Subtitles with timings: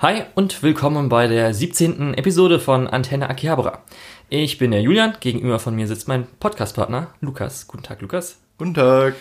[0.00, 2.14] Hi und willkommen bei der 17.
[2.14, 3.82] Episode von Antenne Akihabara.
[4.28, 7.66] Ich bin der Julian, gegenüber von mir sitzt mein Podcastpartner Lukas.
[7.66, 8.38] Guten Tag, Lukas.
[8.58, 9.16] Guten Tag.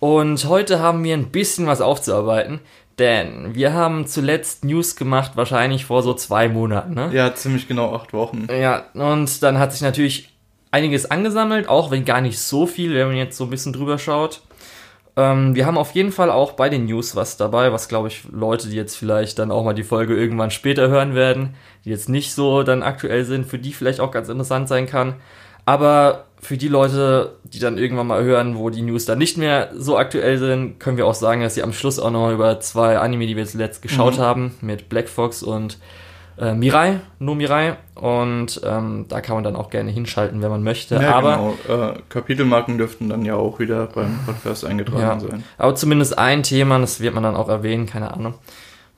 [0.00, 2.60] Und heute haben wir ein bisschen was aufzuarbeiten,
[2.98, 7.10] denn wir haben zuletzt News gemacht, wahrscheinlich vor so zwei Monaten, ne?
[7.12, 8.48] Ja, ziemlich genau acht Wochen.
[8.50, 10.30] Ja, und dann hat sich natürlich
[10.70, 13.98] einiges angesammelt, auch wenn gar nicht so viel, wenn man jetzt so ein bisschen drüber
[13.98, 14.40] schaut.
[15.16, 18.24] Ähm, wir haben auf jeden Fall auch bei den News was dabei, was glaube ich
[18.32, 21.54] Leute, die jetzt vielleicht dann auch mal die Folge irgendwann später hören werden,
[21.84, 25.16] die jetzt nicht so dann aktuell sind, für die vielleicht auch ganz interessant sein kann.
[25.64, 29.70] Aber für die Leute, die dann irgendwann mal hören, wo die News dann nicht mehr
[29.76, 32.98] so aktuell sind, können wir auch sagen, dass sie am Schluss auch noch über zwei
[32.98, 34.22] Anime, die wir zuletzt geschaut mhm.
[34.22, 35.78] haben, mit Black Fox und
[36.38, 37.76] äh, Mirai, nur Mirai.
[37.94, 40.96] Und ähm, da kann man dann auch gerne hinschalten, wenn man möchte.
[40.96, 41.90] Ja, aber genau.
[41.90, 45.44] Äh, Kapitelmarken dürften dann ja auch wieder beim Podcast eingetragen ja, sein.
[45.58, 48.34] Aber zumindest ein Thema, das wird man dann auch erwähnen, keine Ahnung.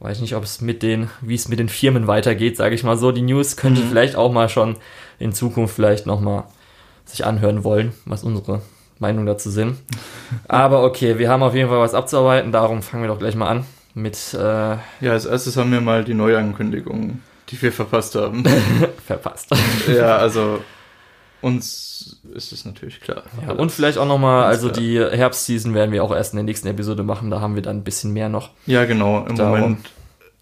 [0.01, 2.97] Weiß nicht, ob es mit den, wie es mit den Firmen weitergeht, sage ich mal
[2.97, 3.11] so.
[3.11, 3.89] Die News könnte mhm.
[3.89, 4.77] vielleicht auch mal schon
[5.19, 6.45] in Zukunft vielleicht nochmal
[7.05, 8.63] sich anhören wollen, was unsere
[8.99, 9.77] Meinung dazu sind.
[10.49, 13.49] Aber okay, wir haben auf jeden Fall was abzuarbeiten, darum fangen wir doch gleich mal
[13.49, 13.65] an
[13.95, 14.35] mit.
[14.35, 14.81] Äh ja,
[15.13, 18.45] als erstes haben wir mal die Neuankündigungen, die wir verpasst haben.
[19.07, 19.51] verpasst.
[19.89, 20.61] ja, also
[21.41, 23.23] uns ist es natürlich klar.
[23.47, 24.81] Ja, und vielleicht auch nochmal, also klar.
[24.81, 27.79] die Herbstseason werden wir auch erst in der nächsten Episode machen, da haben wir dann
[27.79, 28.51] ein bisschen mehr noch.
[28.67, 29.27] Ja, genau.
[29.27, 29.61] Im Darum.
[29.61, 29.91] Moment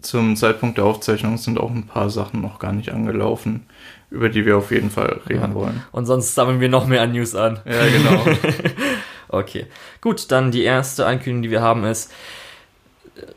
[0.03, 3.67] zum Zeitpunkt der Aufzeichnung sind auch ein paar Sachen noch gar nicht angelaufen,
[4.11, 5.55] über die wir auf jeden Fall reden ja.
[5.55, 5.83] wollen.
[5.93, 7.61] Und sonst sammeln wir noch mehr News an.
[7.65, 8.27] Ja, genau.
[9.29, 9.67] okay.
[10.01, 12.13] Gut, dann die erste Ankündigung, die wir haben, ist,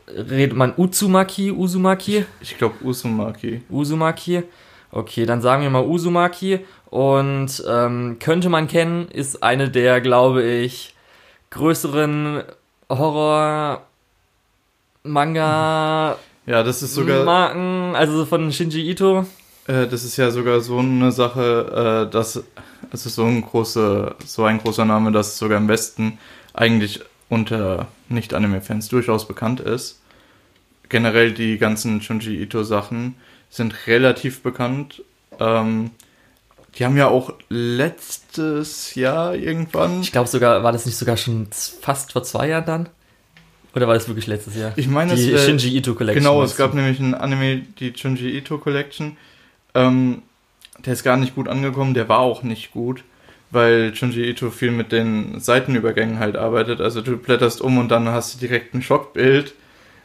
[0.08, 2.24] redet man Uzumaki, Uzumaki?
[2.40, 3.62] Ich, ich glaube Uzumaki.
[3.68, 4.42] Uzumaki.
[4.90, 6.60] Okay, dann sagen wir mal Uzumaki.
[6.90, 10.94] Und ähm, könnte man kennen, ist eine der, glaube ich,
[11.50, 12.42] größeren
[12.88, 13.82] Horror
[15.02, 16.16] Manga
[16.46, 19.26] ja, das ist sogar Marken, also von Shinji Ito.
[19.66, 22.42] Äh, das ist ja sogar so eine Sache, äh, dass
[22.92, 26.18] es ist so ein großer, so ein großer Name, dass sogar im Westen
[26.54, 30.00] eigentlich unter Nicht-Anime-Fans durchaus bekannt ist.
[30.88, 33.16] Generell die ganzen Junji Ito-Sachen
[33.50, 35.02] sind relativ bekannt.
[35.40, 35.90] Ähm,
[36.76, 40.02] die haben ja auch letztes Jahr irgendwann.
[40.02, 41.48] Ich glaube sogar, war das nicht sogar schon
[41.80, 42.88] fast vor zwei Jahren dann?
[43.74, 44.72] Oder war das wirklich letztes Jahr?
[44.76, 46.22] Ich meine, die es, äh, Shinji Ito Collection.
[46.22, 49.16] Genau, es gab nämlich ein Anime, die Shinji Ito Collection.
[49.74, 50.22] Ähm,
[50.84, 53.02] der ist gar nicht gut angekommen, der war auch nicht gut
[53.56, 56.82] weil Junji Ito viel mit den Seitenübergängen halt arbeitet.
[56.82, 59.54] Also du blätterst um und dann hast du direkt ein Schockbild,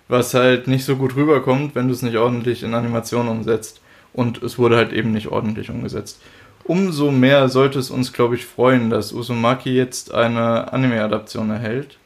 [0.08, 3.82] was halt nicht so gut rüberkommt, wenn du es nicht ordentlich in Animation umsetzt.
[4.14, 6.22] Und es wurde halt eben nicht ordentlich umgesetzt.
[6.64, 11.98] Umso mehr sollte es uns, glaube ich, freuen, dass Uzumaki jetzt eine Anime-Adaption erhält.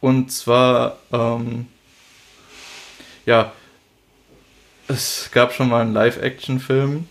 [0.00, 1.66] Und zwar, ähm,
[3.26, 3.50] ja,
[4.86, 7.08] es gab schon mal einen Live-Action-Film,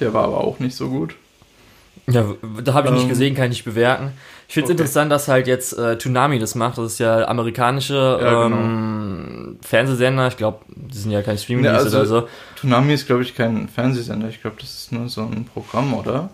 [0.00, 1.14] der war aber auch nicht so gut.
[2.10, 2.24] Ja,
[2.62, 4.12] da habe ich nicht ähm, gesehen, kann ich nicht bewerten.
[4.48, 4.82] Ich finde es okay.
[4.82, 6.76] interessant, dass halt jetzt äh, Toonami das macht.
[6.76, 8.56] Das ist ja amerikanische ja, genau.
[8.56, 10.26] ähm, Fernsehsender.
[10.26, 12.28] Ich glaube, die sind ja kein streaming ja, also, oder so.
[12.56, 14.28] Toonami ist, glaube ich, kein Fernsehsender.
[14.28, 16.30] Ich glaube, das ist nur so ein Programm, oder?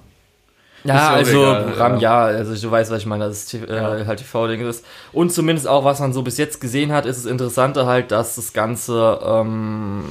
[0.86, 2.30] Ja, also egal, Programm, ja.
[2.30, 2.36] ja.
[2.38, 4.06] Also du weißt, was ich meine, dass es äh, ja.
[4.06, 4.84] halt TV-Ding ist.
[5.12, 8.36] Und zumindest auch, was man so bis jetzt gesehen hat, ist das Interessante halt, dass
[8.36, 10.04] das Ganze ähm,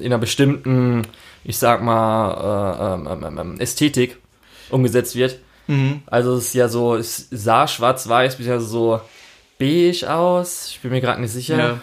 [0.00, 1.02] in einer bestimmten,
[1.44, 4.18] ich sag mal, äh, ähm, ähm, ähm Ästhetik
[4.72, 5.38] umgesetzt wird.
[5.66, 6.02] Mhm.
[6.06, 9.00] Also es ist ja so, es sah schwarz-weiß, bis ja so
[9.58, 10.68] beige aus.
[10.70, 11.58] Ich bin mir gerade nicht sicher.
[11.58, 11.80] Ja.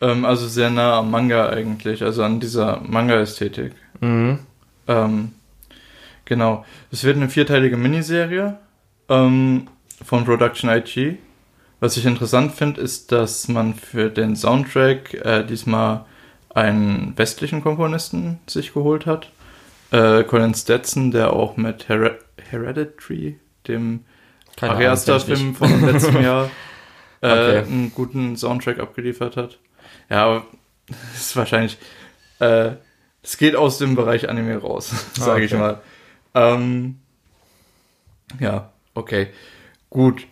[0.00, 3.72] Ähm, also sehr nah am Manga eigentlich, also an dieser Manga-Ästhetik.
[4.00, 4.40] Mhm.
[4.86, 5.32] Ähm,
[6.24, 6.64] genau.
[6.92, 8.58] Es wird eine vierteilige Miniserie
[9.08, 9.68] ähm,
[10.04, 11.18] von Production IG.
[11.80, 16.04] Was ich interessant finde, ist, dass man für den Soundtrack äh, diesmal
[16.52, 19.30] einen westlichen Komponisten sich geholt hat.
[19.90, 22.18] Äh, Colin Stetson, der auch mit Her
[22.50, 24.04] Hereditary, dem
[24.60, 26.50] Ariasta-Film von letztem Jahr,
[27.20, 27.58] äh, okay.
[27.58, 29.58] einen guten Soundtrack abgeliefert hat.
[30.10, 30.44] Ja,
[31.14, 31.78] ist wahrscheinlich,
[32.40, 32.72] äh,
[33.22, 35.44] es geht aus dem Bereich Anime raus, sage okay.
[35.44, 35.80] ich mal.
[36.34, 36.98] Ähm,
[38.38, 39.28] ja, okay.
[39.90, 40.26] Gut.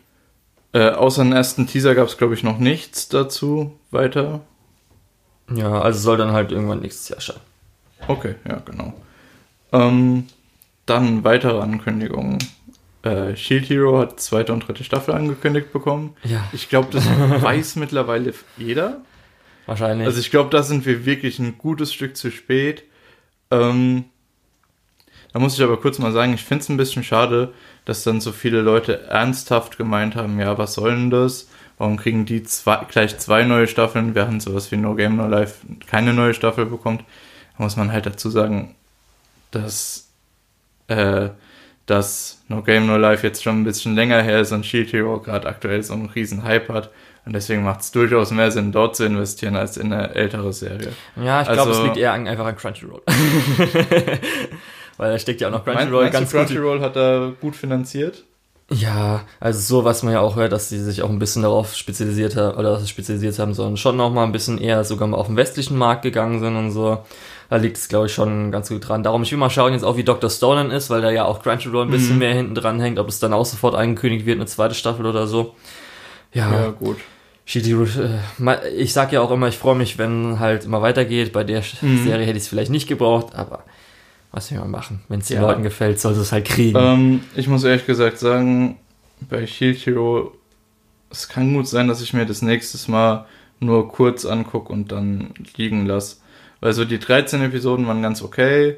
[0.73, 4.41] Äh, außer den ersten Teaser gab es, glaube ich, noch nichts dazu weiter.
[5.51, 7.41] Ja, also soll dann halt irgendwann nächstes Jahr scheinen.
[8.09, 8.93] Okay, ja, genau.
[9.81, 10.25] Ähm,
[10.87, 12.39] dann weitere Ankündigungen.
[13.03, 16.17] Äh, Shield Hero hat zweite und dritte Staffel angekündigt bekommen.
[16.25, 16.45] Ja.
[16.53, 19.01] Ich glaube, das weiß mittlerweile jeder.
[19.67, 20.07] Wahrscheinlich.
[20.07, 22.85] Also ich glaube, da sind wir wirklich ein gutes Stück zu spät.
[23.51, 24.05] Ähm,
[25.33, 27.53] da muss ich aber kurz mal sagen, ich finde es ein bisschen schade,
[27.85, 31.49] dass dann so viele Leute ernsthaft gemeint haben, ja, was soll denn das?
[31.79, 35.67] Warum kriegen die zwei, gleich zwei neue Staffeln, während sowas wie No Game No Life
[35.87, 37.05] keine neue Staffel bekommt?
[37.59, 38.75] Da muss man halt dazu sagen,
[39.51, 40.09] dass,
[40.89, 41.31] äh,
[41.87, 45.21] dass No Game No Life jetzt schon ein bisschen länger her ist und Shield Hero
[45.21, 46.91] gerade aktuell so einen riesen Hype hat.
[47.25, 50.93] Und deswegen macht es durchaus mehr Sinn, dort zu investieren, als in eine ältere Serie.
[51.17, 53.03] Ja, ich glaube, es liegt eher an, einfach an Crunchyroll.
[54.97, 58.23] Weil da steckt ja auch noch Crunchyroll mein, ganz Crunchyroll hat da gut finanziert.
[58.71, 61.75] Ja, also so, was man ja auch hört, dass sie sich auch ein bisschen darauf
[61.75, 65.29] spezialisiert haben, oder spezialisiert haben, sondern schon noch mal ein bisschen eher sogar mal auf
[65.29, 67.05] den westlichen Markt gegangen sind und so.
[67.49, 69.03] Da liegt es, glaube ich, schon ganz gut dran.
[69.03, 70.29] Darum, ich will mal schauen jetzt auch, wie Dr.
[70.31, 72.19] Stolen ist, weil da ja auch Crunchyroll ein bisschen mhm.
[72.19, 75.27] mehr hinten dran hängt, ob es dann auch sofort angekündigt wird, eine zweite Staffel oder
[75.27, 75.55] so.
[76.33, 76.97] Ja, ja gut.
[77.45, 81.33] Shitty, äh, ich sag ja auch immer, ich freue mich, wenn halt immer weitergeht.
[81.33, 82.05] Bei der mhm.
[82.05, 83.63] Serie hätte ich es vielleicht nicht gebraucht, aber
[84.33, 85.01] was will man machen?
[85.09, 85.43] Wenn es den ja.
[85.43, 86.77] Leuten gefällt, soll es halt kriegen.
[86.77, 88.77] Ähm, ich muss ehrlich gesagt sagen,
[89.31, 90.33] bei Shield Hero,
[91.11, 93.27] es kann gut sein, dass ich mir das nächstes Mal
[93.61, 96.17] nur kurz angucke und dann liegen lasse.
[96.61, 98.77] Weil so die 13 Episoden waren ganz okay.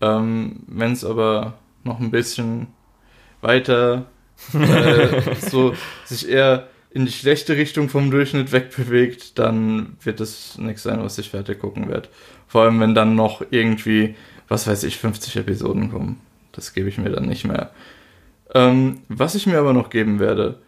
[0.00, 1.54] Ähm, Wenn es aber
[1.84, 2.68] noch ein bisschen
[3.40, 4.06] weiter
[4.54, 5.74] äh, so
[6.04, 11.18] sich eher in die schlechte Richtung vom Durchschnitt wegbewegt, dann wird es nichts sein, was
[11.18, 12.08] ich fertig gucken werde.
[12.46, 14.14] Vor allem, wenn dann noch irgendwie,
[14.48, 16.20] was weiß ich, 50 Episoden kommen.
[16.52, 17.70] Das gebe ich mir dann nicht mehr.
[18.54, 20.58] Ähm, was ich mir aber noch geben werde,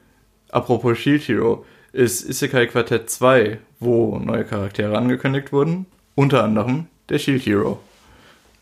[0.51, 5.85] apropos Shield Hero, ist Isekai Quartett 2, wo neue Charaktere angekündigt wurden.
[6.15, 7.81] Unter anderem der Shield Hero.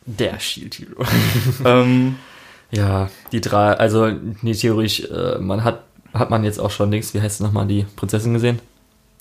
[0.06, 1.04] Der Shield Hero.
[1.64, 2.16] ähm,
[2.70, 4.10] ja, die drei, also
[4.40, 5.84] nee, theoretisch, äh, man hat
[6.14, 8.60] hat man jetzt auch schon links, wie heißt es nochmal, die Prinzessin gesehen?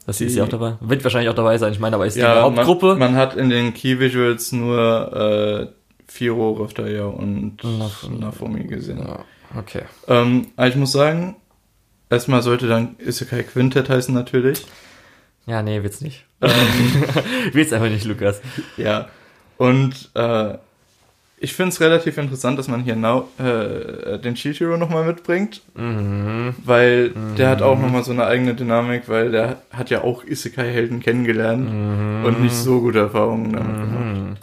[0.05, 0.75] Das sie ist ja auch dabei.
[0.81, 1.71] Wird wahrscheinlich auch dabei sein.
[1.71, 2.87] Ich meine, aber ist ja, die Hauptgruppe.
[2.87, 8.99] Man, man, hat in den Key Visuals nur äh, Firo, Raftaya und Nafumi gesehen.
[8.99, 9.23] Ja,
[9.57, 9.83] okay.
[10.07, 11.35] Ähm, aber ich muss sagen,
[12.09, 14.65] erstmal sollte dann Isekai Quintet heißen natürlich.
[15.45, 16.25] Ja, nee, wird's nicht.
[16.41, 17.03] Ähm,
[17.53, 18.41] wird's einfach nicht, Lukas.
[18.77, 19.09] Ja.
[19.57, 20.55] Und äh,
[21.43, 25.61] ich finde es relativ interessant, dass man hier now, äh, den Shield Hero nochmal mitbringt,
[25.73, 26.53] mhm.
[26.63, 27.35] weil mhm.
[27.35, 31.67] der hat auch nochmal so eine eigene Dynamik, weil der hat ja auch Isekai-Helden kennengelernt
[31.71, 32.25] mhm.
[32.25, 33.81] und nicht so gute Erfahrungen damit mhm.
[33.81, 34.37] gemacht.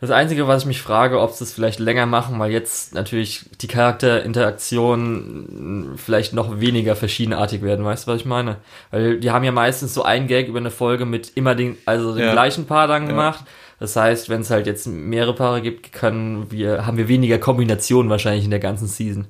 [0.00, 3.44] Das Einzige, was ich mich frage, ob sie es vielleicht länger machen, weil jetzt natürlich
[3.60, 8.56] die Charakterinteraktionen vielleicht noch weniger verschiedenartig werden, weißt du, was ich meine?
[8.90, 12.14] Weil die haben ja meistens so einen Gag über eine Folge mit immer den, also
[12.14, 12.32] den ja.
[12.32, 13.40] gleichen Paar dann gemacht.
[13.40, 13.46] Ja
[13.84, 18.10] das heißt, wenn es halt jetzt mehrere Paare gibt, können wir, haben wir weniger Kombinationen
[18.10, 19.26] wahrscheinlich in der ganzen Season.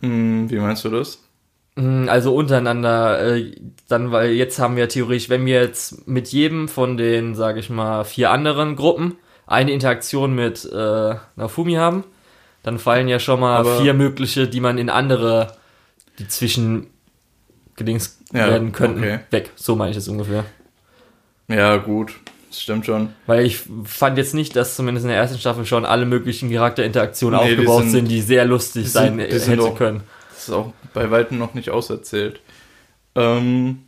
[0.00, 1.22] Hm, wie meinst du das?
[1.76, 3.54] Hm, also untereinander, äh,
[3.88, 7.68] dann, weil jetzt haben wir theoretisch, wenn wir jetzt mit jedem von den, sage ich
[7.68, 9.16] mal, vier anderen Gruppen
[9.48, 12.04] eine Interaktion mit äh, Nafumi haben,
[12.62, 15.56] dann fallen ja schon mal Aber vier mögliche, die man in andere,
[16.18, 16.88] die zwischen
[17.76, 19.20] Gedings ja, werden könnten, okay.
[19.30, 19.52] weg.
[19.56, 20.44] So meine ich es ungefähr.
[21.48, 22.14] Ja, gut.
[22.50, 23.10] Das stimmt schon.
[23.26, 27.40] Weil ich fand jetzt nicht, dass zumindest in der ersten Staffel schon alle möglichen Charakterinteraktionen
[27.40, 30.02] nee, aufgebaut die sind, sind, die sehr lustig die sein sind, hätte auch, können.
[30.30, 32.40] Das ist auch bei weitem noch nicht auserzählt.
[33.14, 33.84] Ähm,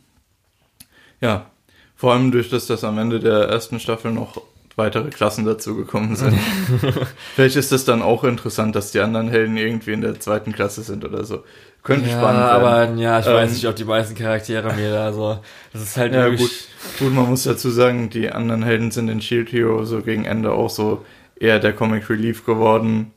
[1.21, 1.47] ja,
[1.95, 4.41] vor allem durch das, dass am Ende der ersten Staffel noch
[4.75, 6.37] weitere Klassen dazugekommen sind.
[7.35, 10.83] Vielleicht ist das dann auch interessant, dass die anderen Helden irgendwie in der zweiten Klasse
[10.83, 11.43] sind oder so.
[11.83, 12.63] Könnte ja, spannend werden.
[12.63, 15.39] Aber ja, ich ähm, weiß nicht, ob die meisten Charaktere mir da so.
[15.73, 16.51] Das ist halt ja, gut.
[16.99, 20.51] gut, man muss dazu sagen, die anderen Helden sind in Shield Hero so gegen Ende
[20.51, 21.05] auch so
[21.39, 23.11] eher der Comic Relief geworden.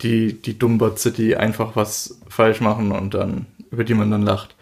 [0.00, 4.54] Die, die Dummbatze, die einfach was falsch machen und dann, über die man dann lacht.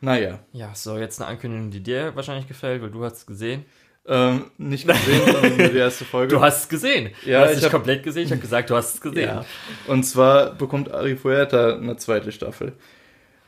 [0.00, 0.38] Naja.
[0.52, 3.64] Ja, so, jetzt eine Ankündigung, die dir wahrscheinlich gefällt, weil du hast es gesehen.
[4.10, 6.34] Ähm, nicht gesehen, sondern nur die erste Folge.
[6.34, 7.10] Du hast es gesehen.
[7.26, 8.24] Ja, du hast ich habe komplett gesehen.
[8.24, 9.28] Ich habe gesagt, du hast es gesehen.
[9.28, 9.44] Ja.
[9.86, 12.72] Und zwar bekommt Ari Fuerta eine zweite Staffel.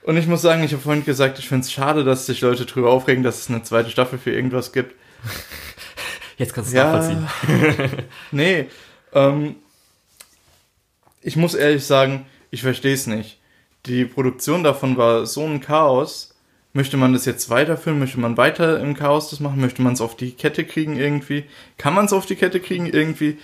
[0.02, 2.66] Und ich muss sagen, ich habe vorhin gesagt, ich finde es schade, dass sich Leute
[2.66, 4.94] drüber aufregen, dass es eine zweite Staffel für irgendwas gibt.
[6.36, 8.06] Jetzt kannst du es ja, nachvollziehen.
[8.30, 8.66] nee,
[9.12, 9.56] ähm,
[11.22, 13.38] ich muss ehrlich sagen, ich verstehe es nicht.
[13.86, 16.29] Die Produktion davon war so ein Chaos,
[16.72, 17.98] Möchte man das jetzt weiterführen?
[17.98, 19.60] Möchte man weiter im Chaos das machen?
[19.60, 21.44] Möchte man es auf die Kette kriegen irgendwie?
[21.78, 23.38] Kann man es auf die Kette kriegen irgendwie?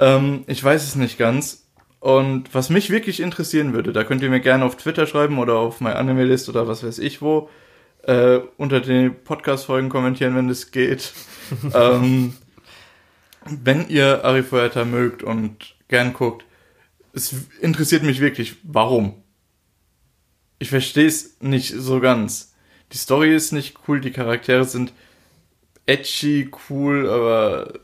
[0.00, 1.68] Ähm, ich weiß es nicht ganz.
[2.00, 5.54] Und was mich wirklich interessieren würde, da könnt ihr mir gerne auf Twitter schreiben oder
[5.54, 7.48] auf MyAnimeList oder was weiß ich wo,
[8.02, 11.12] äh, unter den Podcast-Folgen kommentieren, wenn das geht.
[11.74, 12.34] ähm,
[13.44, 16.44] wenn ihr Arifuerta mögt und gern guckt,
[17.12, 19.22] es interessiert mich wirklich, warum?
[20.58, 22.47] Ich verstehe es nicht so ganz
[22.92, 24.92] die Story ist nicht cool, die Charaktere sind
[25.86, 27.74] edgy, cool, aber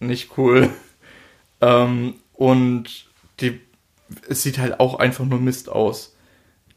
[0.00, 0.70] nicht cool.
[1.60, 3.06] ähm, und
[3.40, 3.60] die,
[4.28, 6.16] es sieht halt auch einfach nur Mist aus.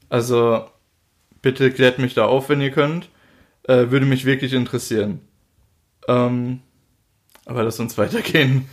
[0.10, 0.70] Also,
[1.42, 3.10] bitte klärt mich da auf, wenn ihr könnt.
[3.63, 5.22] Äh, würde mich wirklich interessieren.
[6.08, 6.62] Ähm,
[7.46, 8.68] aber lass uns weitergehen.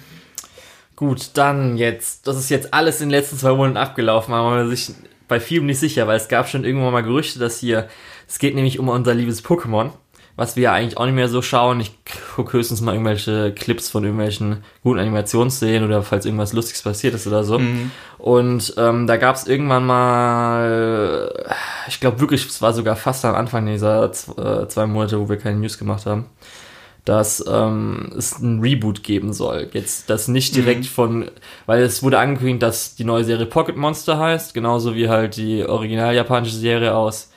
[0.97, 4.69] Gut, dann jetzt, das ist jetzt alles in den letzten zwei Monaten abgelaufen, aber man
[4.69, 4.93] sich
[5.29, 7.89] bei vielem nicht sicher, weil es gab schon irgendwann mal Gerüchte, dass hier,
[8.29, 9.91] es geht nämlich um unser liebes Pokémon,
[10.37, 11.81] was wir ja eigentlich auch nicht mehr so schauen.
[11.81, 11.93] Ich
[12.35, 17.27] gucke höchstens mal irgendwelche Clips von irgendwelchen guten Animationsszenen oder falls irgendwas Lustiges passiert ist
[17.27, 17.59] oder so.
[17.59, 17.91] Mhm.
[18.19, 21.55] Und ähm, da gab es irgendwann mal,
[21.89, 25.37] ich glaube wirklich, es war sogar fast am Anfang dieser äh, zwei Monate, wo wir
[25.37, 26.27] keine News gemacht haben
[27.05, 29.69] dass ähm, es ein Reboot geben soll.
[29.73, 30.89] Jetzt das nicht direkt mhm.
[30.89, 31.31] von,
[31.67, 35.65] weil es wurde angekündigt, dass die neue Serie Pocket Monster heißt, genauso wie halt die
[35.65, 37.32] original japanische Serie aus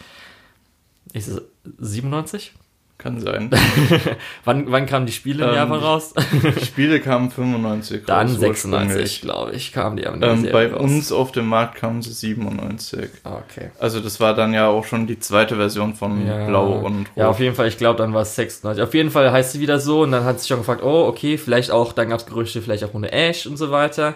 [1.15, 1.41] ist es
[1.79, 2.53] 97?
[2.97, 3.51] Kann sein.
[4.45, 6.13] wann, wann kamen die Spiele in ähm, Japan raus?
[6.41, 10.81] die Spiele kamen 95 Dann raus, 96, glaube ich, kamen die ähm, Bei raus.
[10.81, 13.09] uns auf dem Markt kamen sie 97.
[13.25, 13.71] Okay.
[13.79, 16.47] Also das war dann ja auch schon die zweite Version von ja.
[16.47, 17.17] Blau und Rot.
[17.17, 18.81] Ja, auf jeden Fall, ich glaube, dann war es 96.
[18.81, 21.37] Auf jeden Fall heißt sie wieder so und dann hat sich schon gefragt, oh, okay,
[21.37, 24.15] vielleicht auch, dann gab es Gerüchte, vielleicht auch ohne Ash und so weiter.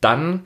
[0.00, 0.44] Dann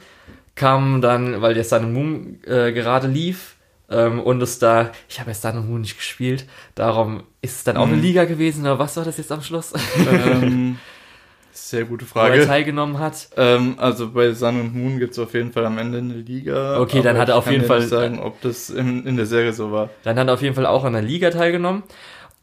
[0.54, 3.53] kam dann, weil der Sun Moon äh, gerade lief,
[3.90, 7.76] ähm, und es da, ich habe jetzt da noch nicht gespielt, darum ist es dann
[7.76, 7.94] auch mhm.
[7.94, 9.72] eine Liga gewesen oder was war das jetzt am Schluss?
[10.08, 10.78] Ähm,
[11.52, 12.34] sehr gute Frage.
[12.34, 13.28] Wo er teilgenommen hat.
[13.36, 16.80] Ähm, also bei Sun und Moon gibt es auf jeden Fall am Ende eine Liga.
[16.80, 17.82] Okay, dann hat er auf jeden Fall.
[17.82, 19.90] Ich sagen, ob das in, in der Serie so war.
[20.02, 21.82] Dann hat er auf jeden Fall auch an der Liga teilgenommen.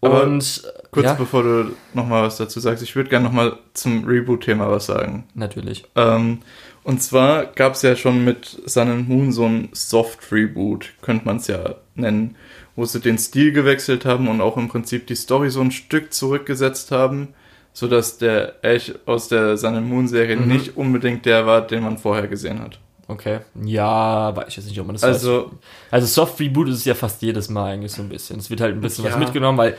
[0.01, 1.13] Aber und kurz ja.
[1.13, 5.25] bevor du nochmal was dazu sagst, ich würde gerne nochmal zum Reboot-Thema was sagen.
[5.35, 5.85] Natürlich.
[5.95, 6.39] Ähm,
[6.83, 11.47] und zwar gab es ja schon mit Sun Moon so ein Soft-Reboot, könnte man es
[11.47, 12.35] ja nennen,
[12.75, 16.13] wo sie den Stil gewechselt haben und auch im Prinzip die Story so ein Stück
[16.13, 17.29] zurückgesetzt haben,
[17.73, 20.47] sodass der Ash aus der Sun and Moon Serie mhm.
[20.47, 22.79] nicht unbedingt der war, den man vorher gesehen hat.
[23.11, 23.39] Okay.
[23.61, 25.51] Ja, weiß ich jetzt nicht, ob man das also, weiß.
[25.91, 28.39] Also Soft Reboot ist es ja fast jedes Mal eigentlich so ein bisschen.
[28.39, 29.75] Es wird halt ein bisschen ja, was mitgenommen, weil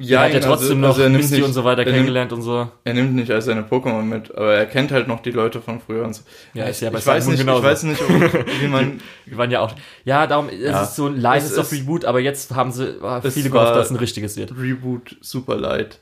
[0.00, 2.40] ja, er hat ja trotzdem also, noch also Misty nicht, und so weiter kennengelernt nimmt,
[2.40, 2.68] und so.
[2.82, 5.80] Er nimmt nicht als seine Pokémon mit, aber er kennt halt noch die Leute von
[5.80, 6.22] früher und so.
[6.54, 7.60] Ja, ist ja bei ich weiß nicht, genauso.
[7.60, 8.00] Ich weiß nicht,
[8.60, 9.00] wie man...
[9.26, 9.72] Wir waren ja auch...
[10.04, 13.20] Ja, darum ist ja, es so ein leises Soft Reboot, aber jetzt haben sie ah,
[13.20, 14.52] viele gehofft, dass es ein richtiges wird.
[14.58, 16.00] Reboot super light.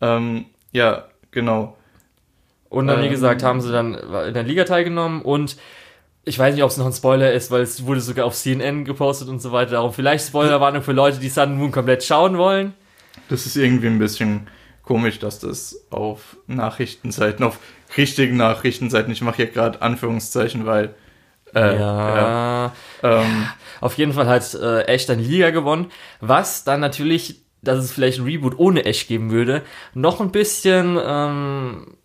[0.00, 1.76] Ähm, ja, genau.
[2.70, 5.58] Und dann, wie ähm, gesagt, haben sie dann in der Liga teilgenommen und
[6.24, 8.84] ich weiß nicht, ob es noch ein Spoiler ist, weil es wurde sogar auf CNN
[8.84, 9.72] gepostet und so weiter.
[9.72, 12.74] Darum vielleicht Spoilerwarnung für Leute, die Sun Moon komplett schauen wollen.
[13.28, 14.46] Das ist irgendwie ein bisschen
[14.82, 17.58] komisch, dass das auf Nachrichtenseiten, auf
[17.96, 20.94] richtigen Nachrichtenseiten, ich mache hier gerade Anführungszeichen, weil
[21.54, 22.16] äh, ja.
[22.16, 23.46] ja ähm,
[23.80, 27.92] auf jeden Fall hat äh, Ash dann die Liga gewonnen, was dann natürlich, dass es
[27.92, 29.62] vielleicht ein Reboot ohne Ash geben würde,
[29.94, 31.96] noch ein bisschen ähm,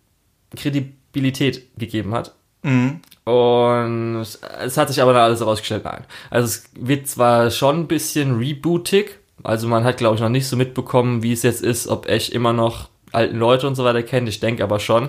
[0.56, 2.34] Kredibilität gegeben hat.
[2.62, 3.00] Mhm.
[3.24, 4.26] Und
[4.60, 6.04] es hat sich aber dann alles herausgestellt, nein.
[6.30, 10.48] Also es wird zwar schon ein bisschen rebootig, also man hat glaube ich noch nicht
[10.48, 14.02] so mitbekommen, wie es jetzt ist, ob Ash immer noch alten Leute und so weiter
[14.02, 14.28] kennt.
[14.28, 15.08] Ich denke aber schon.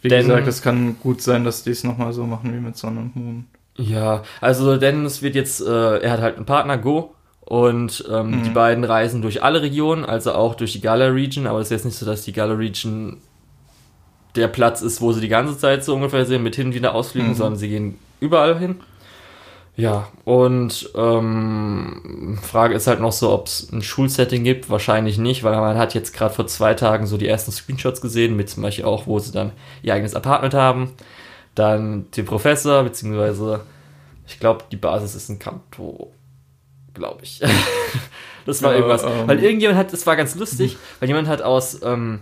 [0.00, 2.76] Wie denn, gesagt, es kann gut sein, dass die es nochmal so machen wie mit
[2.76, 3.46] Sonne und Moon.
[3.76, 8.38] Ja, also denn es wird jetzt, äh, er hat halt einen Partner, Go, und ähm,
[8.38, 8.42] mhm.
[8.44, 11.70] die beiden reisen durch alle Regionen, also auch durch die Gala Region, aber es ist
[11.70, 13.18] jetzt nicht so, dass die Gala Region
[14.34, 16.94] der Platz ist, wo sie die ganze Zeit so ungefähr sind, mit hin und wieder
[16.94, 17.34] ausfliegen, mhm.
[17.34, 18.80] sondern sie gehen überall hin.
[19.74, 24.68] Ja, und ähm, Frage ist halt noch so, ob es ein Schulsetting gibt.
[24.68, 28.36] Wahrscheinlich nicht, weil man hat jetzt gerade vor zwei Tagen so die ersten Screenshots gesehen,
[28.36, 30.92] mit zum Beispiel auch, wo sie dann ihr eigenes Apartment haben.
[31.54, 33.60] Dann den Professor, beziehungsweise,
[34.26, 36.12] ich glaube, die Basis ist ein Kanto,
[36.92, 37.40] glaube ich.
[38.44, 39.04] das war irgendwas.
[39.04, 39.26] Ähm.
[39.26, 42.20] Weil irgendjemand hat, das war ganz lustig, weil jemand hat aus ähm,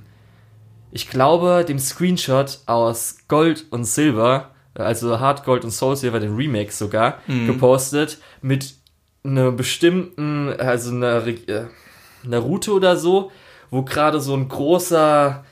[0.93, 6.35] ich glaube, dem Screenshot aus Gold und Silber, also Hard Gold und Soul Silver, den
[6.35, 7.47] Remake sogar, mhm.
[7.47, 8.75] gepostet mit
[9.25, 11.67] einer bestimmten, also einer, äh,
[12.25, 13.31] einer Route oder so,
[13.71, 15.45] wo gerade so ein großer,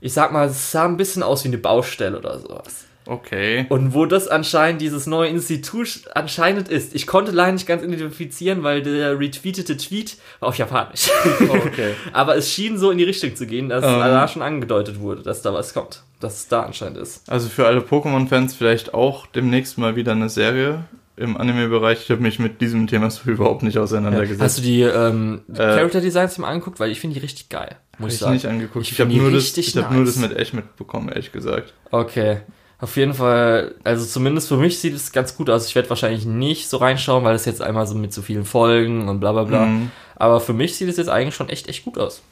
[0.00, 2.85] ich sag mal, es sah ein bisschen aus wie eine Baustelle oder sowas.
[3.06, 3.66] Okay.
[3.68, 6.94] Und wo das anscheinend dieses neue Institut anscheinend ist.
[6.94, 11.08] Ich konnte leider nicht ganz identifizieren, weil der retweetete Tweet war auf Japanisch.
[11.48, 11.94] okay.
[12.12, 13.84] Aber es schien so in die Richtung zu gehen, dass.
[13.84, 14.00] Ähm.
[14.00, 16.02] da schon angedeutet wurde, dass da was kommt.
[16.20, 17.30] Dass es da anscheinend ist.
[17.30, 20.84] Also für alle Pokémon-Fans vielleicht auch demnächst mal wieder eine Serie
[21.16, 22.02] im Anime-Bereich.
[22.02, 24.40] Ich habe mich mit diesem Thema so überhaupt nicht auseinandergesetzt.
[24.40, 24.44] Ja.
[24.44, 26.80] Hast du die ähm, äh, Character Designs mal angeguckt?
[26.80, 27.76] Weil ich finde die richtig geil.
[27.98, 28.84] Muss ich, ich nicht angeguckt.
[28.86, 29.84] Ich, ich habe nur, das, ich nice.
[29.84, 31.72] hab nur das mit echt mitbekommen, ehrlich gesagt.
[31.90, 32.40] Okay.
[32.78, 35.66] Auf jeden Fall, also zumindest für mich sieht es ganz gut aus.
[35.66, 39.08] Ich werde wahrscheinlich nicht so reinschauen, weil es jetzt einmal so mit so vielen Folgen
[39.08, 39.66] und bla bla bla.
[39.66, 39.90] Mhm.
[40.14, 42.22] Aber für mich sieht es jetzt eigentlich schon echt, echt gut aus.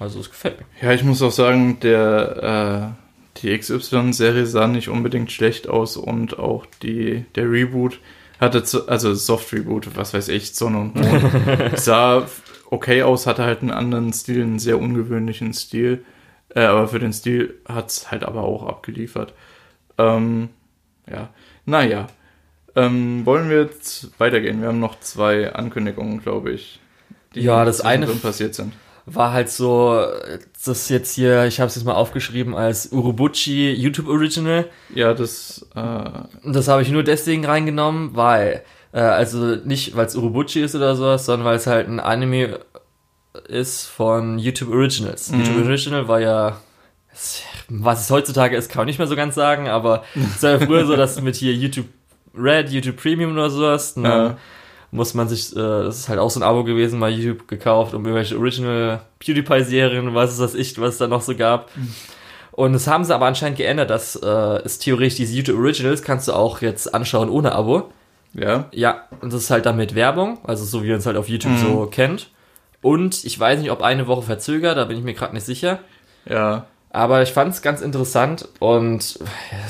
[0.00, 0.66] Also es gefällt mir.
[0.80, 6.38] Ja, ich muss auch sagen, der äh, die XY-Serie sah nicht unbedingt schlecht aus und
[6.38, 8.00] auch die, der Reboot
[8.40, 11.32] hatte zu, also Soft Reboot, was weiß ich, Sonne und Mond.
[11.78, 12.26] sah
[12.70, 16.04] okay aus, hatte halt einen anderen Stil, einen sehr ungewöhnlichen Stil.
[16.54, 19.32] Äh, aber für den Stil hat es halt aber auch abgeliefert.
[19.98, 20.48] Ähm,
[21.10, 21.30] ja,
[21.64, 22.06] naja.
[22.74, 24.60] Ähm, wollen wir jetzt weitergehen?
[24.60, 26.80] Wir haben noch zwei Ankündigungen, glaube ich.
[27.34, 28.72] Die ja, das eine passiert sind.
[29.04, 30.00] War halt so,
[30.64, 34.68] das jetzt hier, ich habe es jetzt mal aufgeschrieben als Urobuchi YouTube Original.
[34.94, 35.66] Ja, das.
[35.74, 36.10] Äh
[36.44, 40.94] das habe ich nur deswegen reingenommen, weil, äh, also nicht, weil es Urobuchi ist oder
[40.94, 42.60] sowas, sondern weil es halt ein Anime
[43.48, 45.30] ist von YouTube Originals.
[45.30, 45.40] Mhm.
[45.40, 46.60] YouTube Original war ja
[47.68, 50.58] was es heutzutage ist, kann man nicht mehr so ganz sagen, aber es war ja
[50.58, 51.86] früher so, dass mit hier YouTube
[52.34, 54.36] Red, YouTube Premium oder sowas, dann ja.
[54.90, 57.94] muss man sich, äh, das ist halt auch so ein Abo gewesen, mal YouTube gekauft,
[57.94, 61.70] um irgendwelche Original PewDiePie-Serien, was ist das ich, was es da noch so gab.
[62.52, 66.28] Und das haben sie aber anscheinend geändert, dass äh, es theoretisch diese YouTube Originals kannst
[66.28, 67.90] du auch jetzt anschauen ohne Abo.
[68.34, 68.66] Ja.
[68.72, 71.28] Ja, und das ist halt dann mit Werbung, also so wie man es halt auf
[71.28, 71.58] YouTube mhm.
[71.58, 72.30] so kennt.
[72.80, 75.78] Und ich weiß nicht, ob eine Woche verzögert, da bin ich mir gerade nicht sicher.
[76.28, 76.66] Ja.
[76.94, 79.18] Aber ich fand es ganz interessant und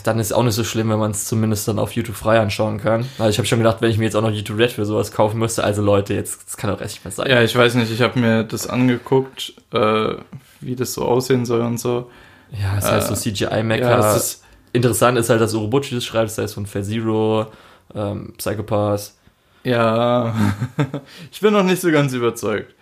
[0.02, 2.40] dann ist es auch nicht so schlimm, wenn man es zumindest dann auf YouTube frei
[2.40, 3.06] anschauen kann.
[3.16, 5.12] Also ich habe schon gedacht, wenn ich mir jetzt auch noch YouTube Red für sowas
[5.12, 7.30] kaufen müsste, also Leute, jetzt das kann doch echt mehr sein.
[7.30, 10.14] Ja, ich weiß nicht, ich habe mir das angeguckt, äh,
[10.60, 12.10] wie das so aussehen soll und so.
[12.50, 13.88] Ja, es heißt äh, so CGI-Mecha.
[13.88, 17.46] Ja, ist Interessant ist halt, dass Urobuchi das schreibt, das heißt von Fair Zero,
[17.94, 19.18] ähm, Psychopaths.
[19.64, 20.34] Ja,
[21.30, 22.74] ich bin noch nicht so ganz überzeugt.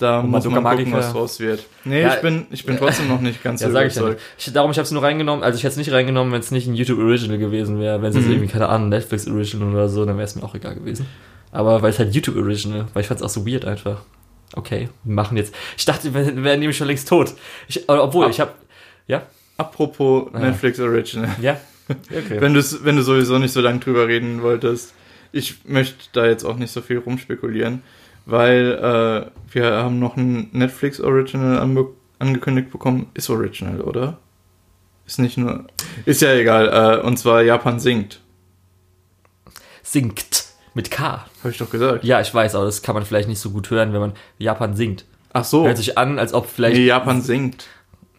[0.00, 1.66] Da muss man gucken, was draus wird.
[1.84, 4.20] Nee, ja, ich bin, ich bin trotzdem noch nicht ganz ja, so überzeugt.
[4.38, 6.40] Ich, ich, darum, ich habe es nur reingenommen, also ich hätte es nicht reingenommen, wenn
[6.40, 8.00] es nicht ein YouTube Original gewesen wäre.
[8.00, 8.22] Wenn es mhm.
[8.22, 11.06] jetzt irgendwie, keine Ahnung, Netflix Original oder so, dann wäre es mir auch egal gewesen.
[11.52, 14.00] Aber weil es halt YouTube Original, weil ich fand es auch so weird einfach.
[14.54, 15.54] Okay, wir machen jetzt.
[15.76, 17.34] Ich dachte, wir wären nämlich schon längst tot.
[17.68, 18.52] Ich, obwohl, Ab, ich habe.
[19.06, 19.26] Ja?
[19.58, 20.38] Apropos ah.
[20.38, 21.28] Netflix Original.
[21.42, 21.60] Ja.
[21.90, 22.40] Okay.
[22.40, 24.94] wenn, wenn du sowieso nicht so lange drüber reden wolltest.
[25.32, 27.82] Ich möchte da jetzt auch nicht so viel rumspekulieren
[28.30, 31.58] weil äh, wir haben noch ein Netflix Original
[32.18, 33.06] angekündigt bekommen.
[33.14, 34.18] Ist Original, oder?
[35.06, 35.64] Ist nicht nur.
[36.04, 37.00] Ist ja egal.
[37.00, 38.20] Äh, und zwar Japan singt.
[39.82, 40.44] Singt.
[40.74, 41.26] Mit K.
[41.40, 42.04] Habe ich doch gesagt.
[42.04, 44.76] Ja, ich weiß, aber das kann man vielleicht nicht so gut hören, wenn man Japan
[44.76, 45.04] singt.
[45.32, 45.64] Ach so.
[45.66, 46.76] Hört sich an, als ob vielleicht.
[46.76, 47.66] Nee, Japan singt.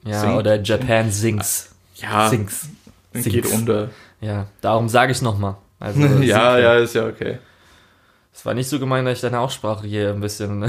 [0.03, 0.35] Ja, singt.
[0.35, 1.73] oder Japan sings.
[1.95, 2.29] Ja.
[2.29, 2.67] Sings.
[3.13, 3.25] sings.
[3.25, 3.89] Geht unter.
[4.19, 5.55] Ja, darum sage ich es nochmal.
[5.79, 7.39] Also, ja, ja, ist ja okay.
[8.33, 10.65] Es war nicht so gemein, dass ich deine Aussprache hier ein bisschen.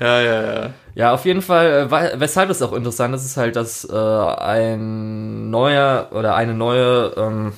[0.00, 0.70] ja, ja, ja.
[0.94, 5.50] Ja, auf jeden Fall, äh, weshalb es auch interessant ist, ist halt, dass äh, ein
[5.50, 7.54] neuer oder eine neue ähm,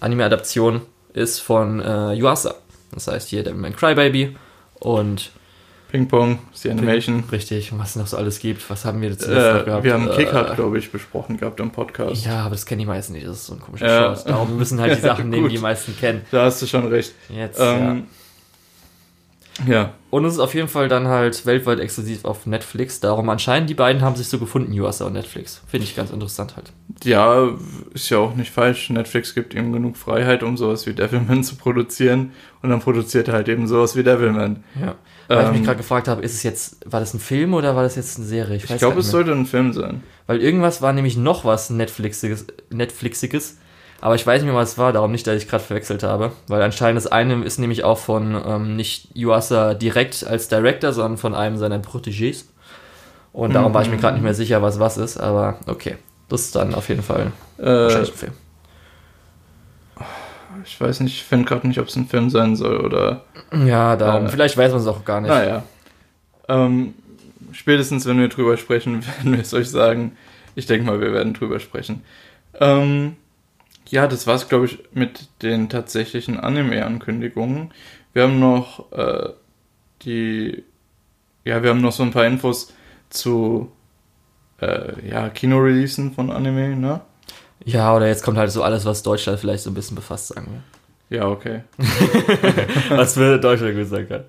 [0.00, 0.82] Anime-Adaption
[1.14, 2.54] ist von äh, Yuasa.
[2.92, 4.36] Das heißt hier Devilman Crybaby
[4.80, 5.30] und
[5.90, 7.22] Ping Pong, ist die Animation.
[7.22, 8.68] Ping, richtig, und was es noch so alles gibt.
[8.68, 9.84] Was haben wir jetzt äh, gehabt?
[9.84, 12.26] Wir haben Kick-Hut, äh, glaube ich, besprochen gehabt im Podcast.
[12.26, 13.26] Ja, aber das kennen die meisten nicht.
[13.26, 14.14] Das ist so ein komischer ja.
[14.14, 14.28] Short.
[14.28, 16.26] Darum müssen halt die Sachen nehmen, die die meisten kennen.
[16.30, 17.14] Da hast du schon recht.
[17.30, 18.02] Jetzt, ähm, ja.
[19.66, 19.94] Ja.
[20.10, 23.00] Und es ist auf jeden Fall dann halt weltweit exklusiv auf Netflix.
[23.00, 25.62] Darum anscheinend die beiden haben sich so gefunden, USA und Netflix.
[25.66, 26.72] Finde ich ganz interessant halt.
[27.04, 27.50] Ja,
[27.92, 28.90] ist ja auch nicht falsch.
[28.90, 32.32] Netflix gibt ihm genug Freiheit, um sowas wie Devilman zu produzieren.
[32.62, 34.64] Und dann produziert er halt eben sowas wie Devilman.
[34.80, 34.94] Ja.
[35.28, 37.52] Weil ähm, ich mich ähm, gerade gefragt habe, ist es jetzt, war das ein Film
[37.54, 38.56] oder war das jetzt eine Serie?
[38.56, 40.02] Ich, ich glaube, es sollte ein Film sein.
[40.26, 43.58] Weil irgendwas war nämlich noch was Netflixiges, Netflixiges
[44.00, 46.32] aber ich weiß nicht mehr, was es war, darum nicht, dass ich gerade verwechselt habe.
[46.46, 51.18] Weil anscheinend das eine ist nämlich auch von ähm, nicht Yuasa direkt als Director, sondern
[51.18, 52.44] von einem seiner Protégés.
[53.32, 53.74] Und darum mhm.
[53.74, 55.96] war ich mir gerade nicht mehr sicher, was was ist, aber okay.
[56.28, 58.32] Das ist dann auf jeden Fall äh, wahrscheinlich ein Film.
[60.64, 63.22] Ich weiß nicht, ich finde gerade nicht, ob es ein Film sein soll oder.
[63.52, 64.26] Ja, darum.
[64.26, 65.30] Äh, Vielleicht weiß man es auch gar nicht.
[65.30, 65.62] Naja.
[66.48, 66.94] Ähm,
[67.52, 70.16] spätestens, wenn wir drüber sprechen, werden wir es euch sagen.
[70.54, 72.02] Ich denke mal, wir werden drüber sprechen.
[72.60, 73.16] Ähm,
[73.90, 77.72] ja, das war's, glaube ich, mit den tatsächlichen Anime-Ankündigungen.
[78.12, 79.30] Wir haben noch äh,
[80.02, 80.64] die,
[81.44, 82.72] ja, wir haben noch so ein paar Infos
[83.10, 83.72] zu,
[84.60, 87.00] äh, ja, Kino-Releasen von Anime, ne?
[87.64, 90.48] Ja, oder jetzt kommt halt so alles, was Deutschland vielleicht so ein bisschen befasst, sagen
[90.50, 91.18] wir.
[91.18, 91.62] Ja, okay.
[92.90, 94.26] was für Deutschland gesagt hat.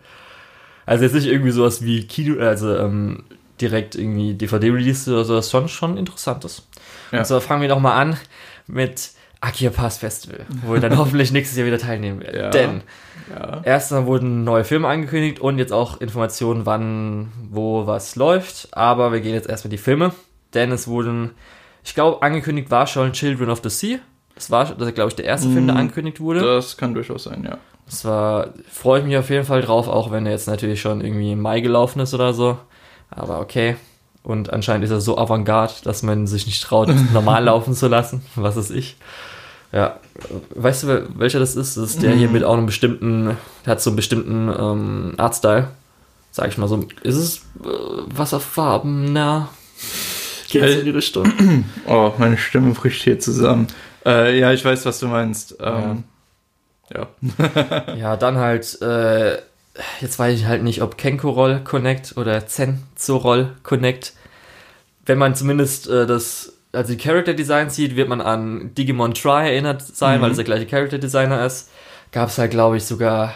[0.85, 3.25] Also jetzt nicht irgendwie sowas wie Kino, also ähm,
[3.61, 6.67] direkt irgendwie DVD-Release oder sowas, schon, schon interessantes.
[7.11, 7.19] Ja.
[7.19, 8.17] Und so fangen wir doch mal an
[8.67, 12.39] mit Akia Pass Festival, wo wir dann hoffentlich nächstes Jahr wieder teilnehmen werden.
[12.39, 12.81] Ja, Denn
[13.29, 13.61] ja.
[13.63, 18.69] erstmal wurden neue Filme angekündigt und jetzt auch Informationen, wann, wo, was läuft.
[18.71, 20.11] Aber wir gehen jetzt erstmal die Filme,
[20.53, 21.31] denn es wurden,
[21.83, 23.99] ich glaube, angekündigt war schon Children of the Sea.
[24.35, 26.41] Das war, das glaube ich, der erste mm, Film, der mm, angekündigt wurde.
[26.41, 27.57] Das kann durchaus sein, ja.
[27.85, 31.01] Das war, freue ich mich auf jeden Fall drauf, auch wenn er jetzt natürlich schon
[31.01, 32.57] irgendwie im Mai gelaufen ist oder so.
[33.09, 33.77] Aber okay.
[34.21, 38.23] Und anscheinend ist er so avantgarde, dass man sich nicht traut, normal laufen zu lassen.
[38.35, 38.97] Was ist ich?
[39.71, 39.99] Ja,
[40.55, 41.77] weißt du, welcher das ist?
[41.77, 45.69] Das ist der hier mit auch einem bestimmten, der hat so einen bestimmten ähm, Artstyle.
[46.31, 46.85] Sag ich mal so.
[47.03, 47.67] Ist es äh,
[48.15, 49.49] wasserfarbener?
[50.49, 51.31] Geht es in die Richtung?
[51.87, 53.67] Oh, meine Stimme bricht hier zusammen.
[54.05, 55.57] Äh, ja, ich weiß, was du meinst.
[55.59, 56.03] Ähm,
[56.93, 57.07] ja.
[57.95, 59.37] Ja, dann halt, äh,
[60.01, 64.13] jetzt weiß ich halt nicht, ob Kenko-Roll Connect oder Zenzo-Roll Connect.
[65.05, 69.49] Wenn man zumindest äh, das, also die Character Design sieht, wird man an Digimon Try
[69.49, 70.23] erinnert sein, Mhm.
[70.23, 71.69] weil es der gleiche Character Designer ist.
[72.11, 73.33] Gab es halt, glaube ich, sogar,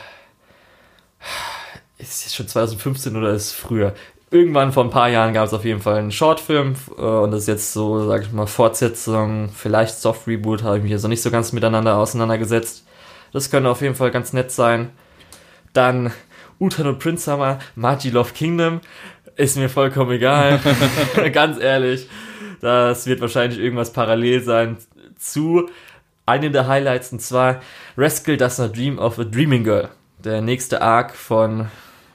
[1.98, 3.94] ist es jetzt schon 2015 oder ist es früher?
[4.32, 7.42] Irgendwann vor ein paar Jahren gab es auf jeden Fall einen Shortfilm äh, und das
[7.42, 11.10] ist jetzt so, sag ich mal, Fortsetzung, vielleicht Soft Reboot, habe ich mich jetzt noch
[11.10, 12.84] nicht so ganz miteinander auseinandergesetzt.
[13.32, 14.90] Das könnte auf jeden Fall ganz nett sein.
[15.74, 16.12] Dann
[16.60, 18.82] Utan und Prince Summer, Magi Love Kingdom.
[19.36, 20.60] Ist mir vollkommen egal.
[21.32, 22.08] ganz ehrlich.
[22.64, 24.78] Das wird wahrscheinlich irgendwas parallel sein
[25.18, 25.70] zu
[26.26, 27.60] einem der Highlights und zwar
[27.98, 29.90] Rascal Does Not Dream of a Dreaming Girl.
[30.24, 31.68] Der nächste Arc von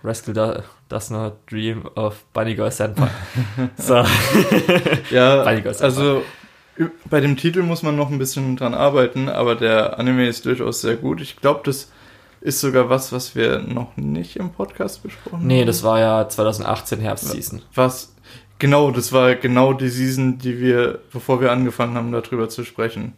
[0.03, 3.09] Rascal Do- Does Not Dream of Bunny Girl Senpai.
[3.77, 4.03] so.
[5.11, 5.85] Ja, Bunny Girl Senpai.
[5.85, 6.23] also
[7.11, 10.81] bei dem Titel muss man noch ein bisschen dran arbeiten, aber der Anime ist durchaus
[10.81, 11.21] sehr gut.
[11.21, 11.91] Ich glaube, das
[12.41, 15.67] ist sogar was, was wir noch nicht im Podcast besprochen Nee, haben.
[15.67, 17.63] das war ja 2018 Herbstseason.
[17.75, 18.15] Was?
[18.59, 23.13] Genau, das war genau die Season, die wir, bevor wir angefangen haben, darüber zu sprechen.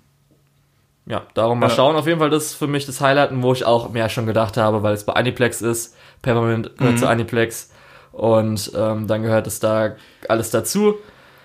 [1.07, 1.75] Ja, darum mal Ja.
[1.75, 1.97] schauen.
[1.97, 4.57] Auf jeden Fall das ist für mich das Highlight, wo ich auch mehr schon gedacht
[4.57, 5.97] habe, weil es bei Aniplex ist.
[6.23, 6.99] Peppermint gehört Mhm.
[6.99, 7.71] zu Aniplex.
[8.13, 9.97] Und ähm, dann gehört es da
[10.29, 10.95] alles dazu.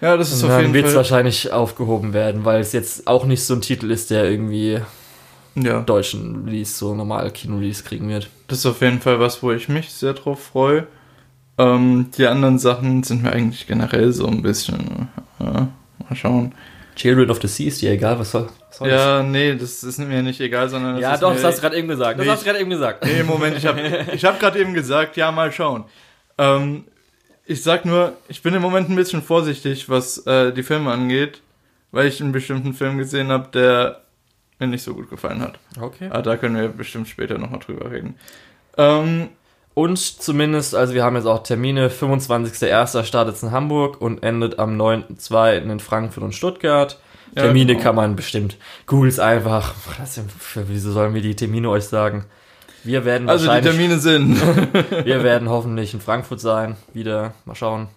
[0.01, 0.97] Ja, das ist Und auf dann jeden wird es Fall.
[0.97, 4.81] wahrscheinlich aufgehoben werden, weil es jetzt auch nicht so ein Titel ist, der irgendwie
[5.55, 8.29] Ja, deutschen Release, so normal Kino-Release kriegen wird.
[8.47, 10.85] das ist auf jeden Fall was, wo ich mich sehr drauf freue.
[11.57, 15.07] Ähm, die anderen Sachen sind mir eigentlich generell so ein bisschen.
[15.39, 15.67] Ja,
[16.07, 16.53] mal schauen.
[16.95, 19.99] Children of the Sea ist dir egal, was soll, was soll Ja, nee, das ist
[19.99, 20.93] mir nicht egal, sondern.
[20.93, 21.01] das?
[21.01, 22.19] das Ja, doch, das hast du gerade eben gesagt.
[22.19, 23.05] Das Nee, hast du gerade eben gesagt.
[23.05, 23.81] Nee, Moment, ich habe
[24.13, 25.85] ich hab gerade eben gesagt, ja, mal schauen.
[26.37, 26.85] Ähm,
[27.45, 31.41] ich sag nur, ich bin im Moment ein bisschen vorsichtig, was äh, die Filme angeht,
[31.91, 34.01] weil ich einen bestimmten Film gesehen habe, der
[34.59, 35.59] mir nicht so gut gefallen hat.
[35.79, 36.07] Okay.
[36.09, 38.15] Aber da können wir bestimmt später nochmal drüber reden.
[38.77, 39.29] Ähm,
[39.75, 43.03] Und zumindest, also wir haben jetzt auch Termine, 25.01.
[43.03, 45.57] startet es in Hamburg und endet am 9.2.
[45.57, 46.97] in Frankfurt und Stuttgart.
[47.35, 47.83] Ja, Termine genau.
[47.83, 48.57] kann man bestimmt.
[48.87, 49.73] Google ist einfach.
[49.99, 50.19] Was
[50.55, 52.23] wieso sollen wir die Termine euch sagen?
[52.85, 54.41] Wir werden also die wahrscheinlich, Termine sind.
[55.05, 56.77] wir werden hoffentlich in Frankfurt sein.
[56.93, 57.33] Wieder.
[57.43, 57.89] Mal schauen.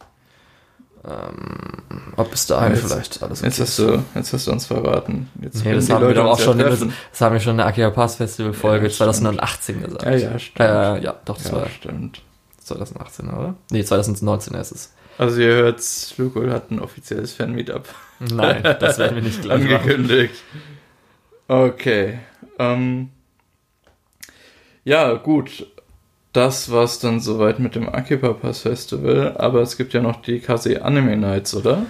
[1.09, 5.31] Ähm, ob bis dahin Jetzt- vielleicht alles Jetzt hast du, jetzt hast du uns verraten.
[5.41, 7.53] Jetzt Nee, das haben wir Leute doch auch ja schon, in, das haben wir schon
[7.53, 9.15] in der Akira Pass Festival Folge Ja, stimmt.
[9.15, 10.05] 2018 gesagt.
[10.05, 10.61] Ja, ja, stimmt.
[10.69, 12.23] Äh, ja, doch, das ja, war stimmt.
[12.63, 13.55] 2018, oder?
[13.71, 14.93] Nee, 2019 ist es.
[15.17, 17.89] Also ihr hört, Flugol hat ein offizielles Fan-Meetup
[18.21, 19.75] Nein, das werden wir nicht gleich machen.
[19.77, 20.35] angekündigt.
[21.49, 22.19] Okay.
[22.59, 23.09] Ähm,
[24.85, 25.67] ja, gut.
[26.33, 30.41] Das war's dann soweit mit dem Akiba Pass Festival, aber es gibt ja noch die
[30.41, 31.87] Kase Anime Nights, oder?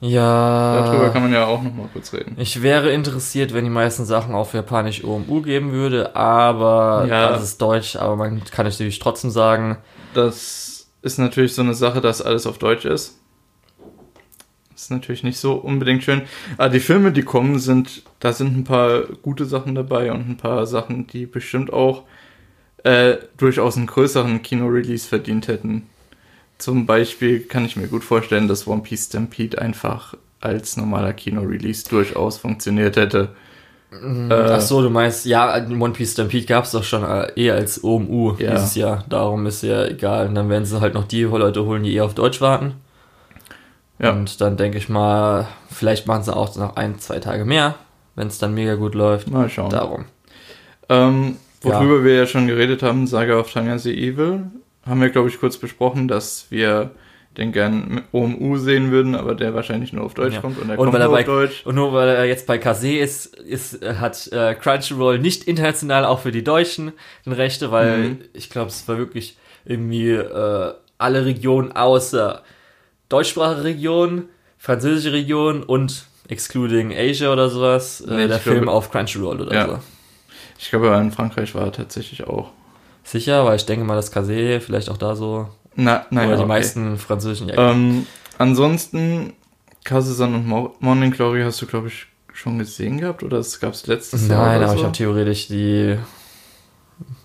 [0.00, 2.36] Darüber kann Ja, man ja auch noch mal kurz reden.
[2.38, 7.28] ich wäre interessiert, wenn die meisten Sachen auf Japanisch OMU geben würde, aber Ja.
[7.30, 9.78] das ist Deutsch, aber man kann natürlich trotzdem sagen,
[10.14, 13.18] Das ist natürlich so eine Sache, dass alles auf Deutsch ist.
[14.72, 16.22] Das ist natürlich nicht so unbedingt schön.
[16.58, 20.36] Aber die Filme, die kommen, sind, da sind ein paar gute Sachen dabei und ein
[20.36, 22.02] paar Sachen, die bestimmt auch
[22.86, 25.86] äh, durchaus einen größeren Kino-Release verdient hätten.
[26.58, 31.88] Zum Beispiel kann ich mir gut vorstellen, dass One Piece Stampede einfach als normaler Kino-Release
[31.88, 33.30] durchaus funktioniert hätte.
[33.92, 37.54] Äh, ach so, du meinst, ja, One Piece Stampede gab es doch schon äh, eher
[37.54, 38.52] als OMU Ja.
[38.52, 40.28] dieses Jahr, darum ist ja egal.
[40.28, 42.74] Und dann werden sie halt noch die Leute holen, die eher auf Deutsch warten.
[43.98, 44.12] Ja.
[44.12, 47.74] Und dann denke ich mal, vielleicht machen sie auch noch ein, zwei Tage mehr,
[48.14, 49.28] wenn es dann mega gut läuft.
[49.30, 49.70] Mal schauen.
[49.70, 50.04] Darum.
[50.88, 54.44] Ähm, worüber wir ja schon geredet haben, Saga of Tanya the Evil,
[54.86, 56.90] haben wir, glaube ich, kurz besprochen, dass wir
[57.36, 60.40] den gern OMU sehen würden, aber der wahrscheinlich nur auf Deutsch Ja.
[60.40, 61.66] kommt und er Und kommt weil er nur bei- auf Deutsch.
[61.66, 66.20] Und nur weil er jetzt bei Kase ist, ist hat äh, Crunchyroll nicht international auch
[66.20, 66.92] für die Deutschen
[67.26, 68.18] den Rechte, weil Mhm.
[68.32, 72.42] ich glaube, es war wirklich irgendwie äh, alle Regionen außer
[73.10, 74.24] deutschsprachige Region,
[74.56, 79.42] französische Region und excluding Asia oder sowas, äh, Nee, der ich glaube- Film auf Crunchyroll
[79.42, 79.66] oder Ja.
[79.68, 79.78] so.
[80.58, 82.50] Ich glaube, in Frankreich war er tatsächlich auch.
[83.04, 86.42] Sicher, weil ich denke mal, dass Kase vielleicht auch da so, Na, naja, oder die
[86.42, 86.48] okay.
[86.48, 88.06] meisten französischen, ja, Ähm,
[88.38, 89.32] ansonsten,
[89.84, 93.72] Kase-san und Mo Morning Glory hast du, glaube ich, schon gesehen gehabt oder es gab
[93.74, 94.44] es letztes Jahr?
[94.46, 94.78] Nein, oder aber so?
[94.78, 95.96] ich habe theoretisch die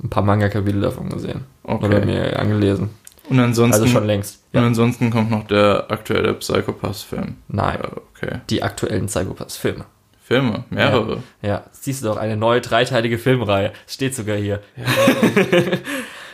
[0.03, 1.45] ein paar Manga-Kapitel davon gesehen.
[1.63, 2.05] Oder okay.
[2.05, 2.89] mir angelesen.
[3.29, 4.43] Und ansonsten, Also schon längst.
[4.53, 4.67] und Ja.
[4.67, 7.37] ansonsten kommt noch der aktuelle Psychopath-Film.
[7.47, 8.39] Nein, Ja, okay.
[8.49, 9.85] die aktuellen Psychopaths-Filme.
[10.31, 11.23] Filme, mehrere.
[11.41, 11.63] Ja, ja.
[11.73, 13.73] siehst du doch, eine neue dreiteilige Filmreihe.
[13.85, 14.61] Steht sogar hier.
[14.77, 14.85] Ja.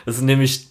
[0.06, 0.68] das sind nämlich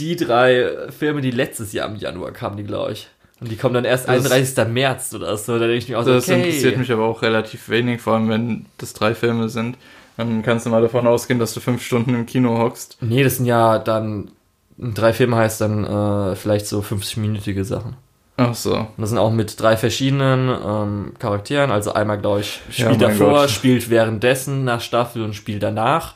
[0.00, 3.08] die drei Filme, die letztes Jahr im Januar kamen, die glaube ich.
[3.40, 4.66] Und die kommen dann erst das, 31.
[4.66, 5.52] März oder so.
[5.60, 6.40] Da denke ich mir auch so, Das okay.
[6.40, 9.78] interessiert mich aber auch relativ wenig, vor allem wenn das drei Filme sind.
[10.16, 12.96] Dann kannst du mal davon ausgehen, dass du fünf Stunden im Kino hockst.
[13.00, 14.32] Nee, das sind ja dann,
[14.76, 17.94] drei Filme heißt dann äh, vielleicht so 50-minütige Sachen.
[18.38, 18.74] Ach so.
[18.74, 21.70] Und das sind auch mit drei verschiedenen ähm, Charakteren.
[21.70, 23.50] Also einmal, glaube ich, spielt ja, davor, Gott.
[23.50, 26.14] spielt währenddessen nach Staffel und spielt danach.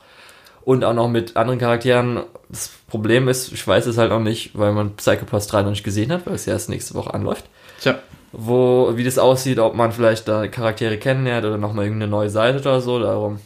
[0.63, 2.21] Und auch noch mit anderen Charakteren.
[2.51, 5.85] Das Problem ist, ich weiß es halt noch nicht, weil man Psychopass 3 noch nicht
[5.85, 7.45] gesehen hat, weil es ja erst nächste Woche anläuft.
[7.81, 7.99] Tja.
[8.33, 12.61] Wo, wie das aussieht, ob man vielleicht da Charaktere kennenlernt oder nochmal irgendeine neue Seite
[12.61, 13.01] oder so.
[13.01, 13.41] Darum,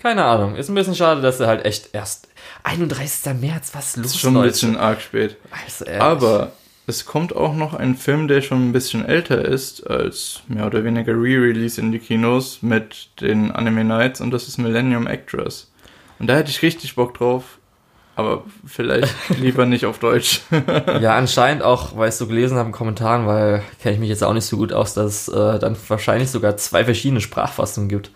[0.00, 0.56] keine Ahnung.
[0.56, 2.28] Ist ein bisschen schade, dass er halt echt erst
[2.64, 3.34] 31.
[3.40, 5.36] März, was los ist schon ein bisschen arg spät.
[5.50, 6.52] Also, Aber
[6.86, 10.84] es kommt auch noch ein Film, der schon ein bisschen älter ist, als mehr oder
[10.84, 15.70] weniger Re-Release in die Kinos mit den Anime Nights und das ist Millennium Actress.
[16.18, 17.58] Und da hätte ich richtig Bock drauf,
[18.16, 20.42] aber vielleicht lieber nicht auf Deutsch.
[21.00, 24.22] ja, anscheinend auch, weil ich so gelesen habe in Kommentaren, weil kenne ich mich jetzt
[24.22, 28.10] auch nicht so gut aus, dass es äh, dann wahrscheinlich sogar zwei verschiedene Sprachfassungen gibt.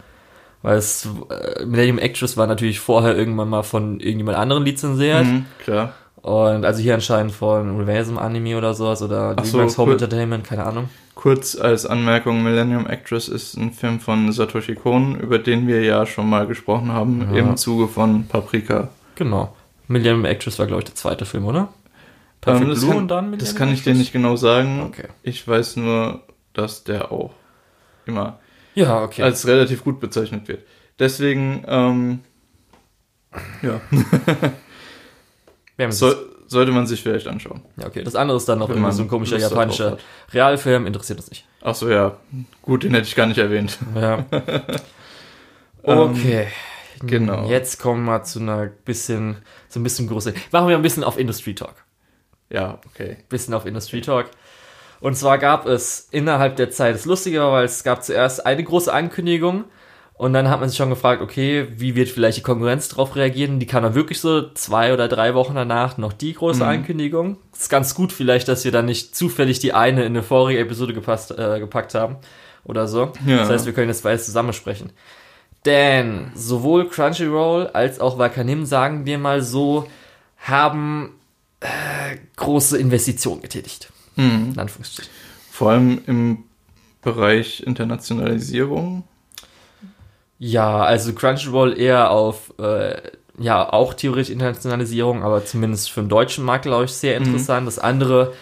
[0.61, 5.25] Weil es äh, Millennium Actress war natürlich vorher irgendwann mal von irgendjemand anderen lizenziert.
[5.25, 5.95] Mhm, klar.
[6.23, 10.65] Und also hier anscheinend von Universum Anime oder sowas oder DreamWorks so, Home Entertainment, keine
[10.65, 10.89] Ahnung.
[11.15, 16.07] Kurz als Anmerkung, Millennium Actress ist ein Film von Satoshi Kon, über den wir ja
[16.07, 17.39] schon mal gesprochen haben, ja.
[17.39, 18.89] im Zuge von Paprika.
[19.15, 19.55] Genau.
[19.89, 21.69] Millennium Actress war, glaube ich, der zweite Film, oder?
[22.41, 24.83] Perfect ähm, Blue kann, und dann Millennium Das kann ich dir nicht genau sagen.
[24.87, 25.09] Okay.
[25.23, 27.33] Ich weiß nur, dass der auch
[28.07, 28.39] immer
[28.75, 29.23] ja, okay.
[29.23, 30.61] als relativ gut bezeichnet wird.
[30.99, 32.21] Deswegen, ähm,
[33.63, 33.81] ja.
[35.91, 36.15] so,
[36.49, 37.63] sollte man sich vielleicht anschauen.
[37.77, 38.03] Ja, okay.
[38.03, 39.99] Das andere ist dann noch immer so ein komischer Lust japanischer
[40.33, 41.47] Realfilm, interessiert uns nicht.
[41.63, 42.17] Ach so, ja.
[42.63, 43.79] Gut, den hätte ich gar nicht erwähnt.
[43.95, 44.25] Ja.
[45.83, 46.49] okay.
[47.01, 47.49] genau.
[47.49, 49.37] Jetzt kommen wir zu einer bisschen,
[49.69, 50.35] so ein bisschen große.
[50.51, 51.85] Machen wir ein bisschen auf Industry Talk.
[52.51, 53.19] Ja, okay.
[53.29, 54.31] Bisschen auf Industry Talk.
[55.01, 58.65] Und zwar gab es innerhalb der Zeit, das Lustige war, weil es gab zuerst eine
[58.65, 59.65] große Ankündigung
[60.19, 63.61] und dann hat man sich schon gefragt, okay, wie wird vielleicht die Konkurrenz darauf reagieren?
[63.61, 66.69] Die kam dann wirklich so zwei oder drei Wochen danach noch die große mhm.
[66.69, 67.39] Ankündigung.
[67.53, 70.59] Das ist ganz gut vielleicht, dass wir dann nicht zufällig die eine in eine vorige
[70.59, 72.17] Episode gepasst, äh, gepackt haben
[72.65, 73.13] oder so.
[73.27, 73.37] Ja.
[73.39, 74.91] Das heißt, wir können jetzt beides zusammen sprechen.
[75.65, 79.89] Denn sowohl Crunchyroll als auch Wakanim, sagen wir mal so,
[80.39, 81.15] haben
[81.61, 83.93] äh, große Investitionen getätigt.
[84.17, 84.51] Mhm.
[84.55, 85.13] In Anführungsstrichen.
[85.53, 86.45] Vor allem im
[87.03, 89.05] Bereich Internationalisierung
[90.39, 92.97] ja, also Crunchyroll eher auf, äh,
[93.39, 97.27] ja, auch theoretisch Internationalisierung, aber zumindest für den deutschen Markt, glaube ich, sehr mhm.
[97.27, 97.63] interessant.
[97.63, 97.67] Mhm.
[97.67, 98.33] Das andere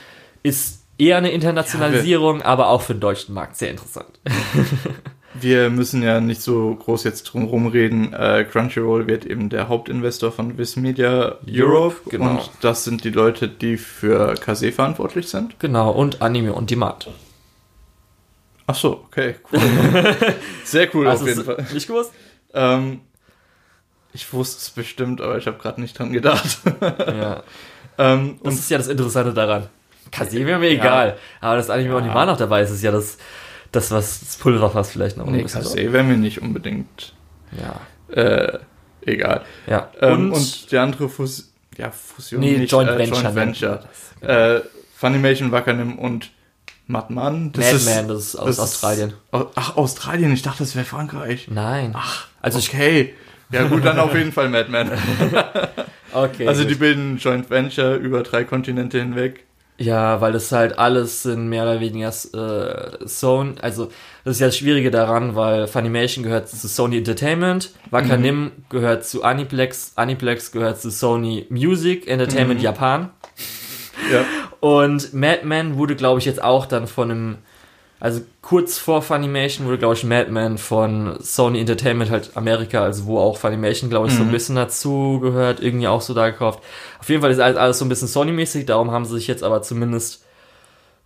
[0.43, 4.09] ist eher eine Internationalisierung, ja, aber auch für den deutschen Markt sehr interessant.
[5.41, 8.13] wir müssen ja nicht so groß jetzt drum rumreden.
[8.13, 12.31] Äh, Crunchyroll wird eben der Hauptinvestor von Viz Media Europe, Europe genau.
[12.31, 15.59] und das sind die Leute, die für Kase verantwortlich sind.
[15.59, 17.09] Genau, und Anime und Demand.
[18.67, 19.61] Ach so, okay, cool.
[20.65, 21.67] Sehr cool Hast auf jeden Fall.
[21.73, 22.13] Nicht gewusst?
[22.53, 23.01] Ähm,
[24.13, 26.59] ich wusste es bestimmt, aber ich habe gerade nicht dran gedacht.
[26.81, 27.43] ja.
[27.99, 29.69] Ähm, das ist ja das Interessante daran.
[30.11, 30.81] Kase wäre mir ja.
[30.81, 31.97] egal, aber das Anime ja.
[31.97, 33.17] und mal noch dabei ist, ist ja das,
[33.73, 35.27] das was das Pulverfass vielleicht noch.
[35.27, 37.15] Nee, Kase wäre mir nicht unbedingt.
[37.59, 37.81] Ja.
[38.15, 38.59] Äh,
[39.01, 39.47] egal.
[39.67, 39.91] Ja.
[40.01, 42.41] Ähm, und, und, die andere Fus ja, Fusion.
[42.41, 43.23] Nee, nicht, Joint äh, Venture.
[43.23, 43.85] Joint Venture.
[44.21, 44.61] Äh,
[44.95, 46.31] Funimation, Wakanim und
[46.87, 47.53] Madman.
[47.53, 49.11] Das Madman, ist, das ist aus das Australien.
[49.11, 51.49] Ist, ach, Australien, ich dachte, das wäre Frankreich.
[51.51, 51.93] Nein.
[51.95, 53.15] Ach, also okay.
[53.51, 54.91] Ja gut, dann auf jeden Fall Madman.
[56.13, 56.49] okay.
[56.49, 56.71] Also gut.
[56.71, 59.45] die bilden Joint Venture über drei Kontinente hinweg.
[59.79, 63.91] Ja, weil das halt alles sind mehr oder weniger äh, Sony, also
[64.25, 68.53] das ist ja das Schwierige daran, weil Funimation gehört zu Sony Entertainment, Wakanim mhm.
[68.71, 72.65] gehört zu Aniplex, Aniplex gehört zu Sony Music Entertainment mhm.
[72.65, 73.11] Japan.
[74.11, 74.25] Ja.
[74.67, 77.39] Und Madman wurde, glaube ich, jetzt auch dann von einem,
[78.01, 83.21] also kurz vor Funimation wurde, glaube ich, Madman von Sony Entertainment halt Amerika, also wo
[83.21, 84.17] auch Funimation, glaube ich, mhm.
[84.17, 84.33] so ein mhm.
[84.33, 86.65] bisschen dazu gehört, irgendwie auch so da gekauft.
[86.99, 89.45] Auf jeden Fall ist alles, alles so ein bisschen Sony-mäßig, darum haben sie sich jetzt
[89.45, 90.25] aber zumindest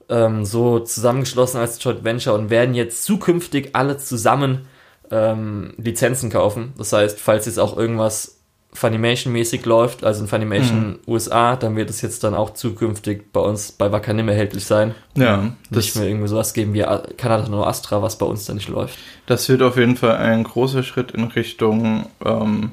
[0.09, 4.69] ähm, so zusammengeschlossen als Joint Venture und werden jetzt zukünftig alle zusammen
[5.11, 6.73] ähm, Lizenzen kaufen.
[6.79, 8.40] Das heißt, falls jetzt auch irgendwas
[8.73, 10.99] Funimation-mäßig läuft, also in Funimation mhm.
[11.07, 14.95] USA, dann wird es jetzt dann auch zukünftig bei uns bei Wakanim erhältlich sein.
[15.17, 15.53] Ja.
[15.71, 16.85] Nicht mehr irgendwie sowas geben wie
[17.17, 18.97] Kanada No Astra, was bei uns dann nicht läuft.
[19.27, 22.71] Das wird auf jeden Fall ein großer Schritt in Richtung, ähm,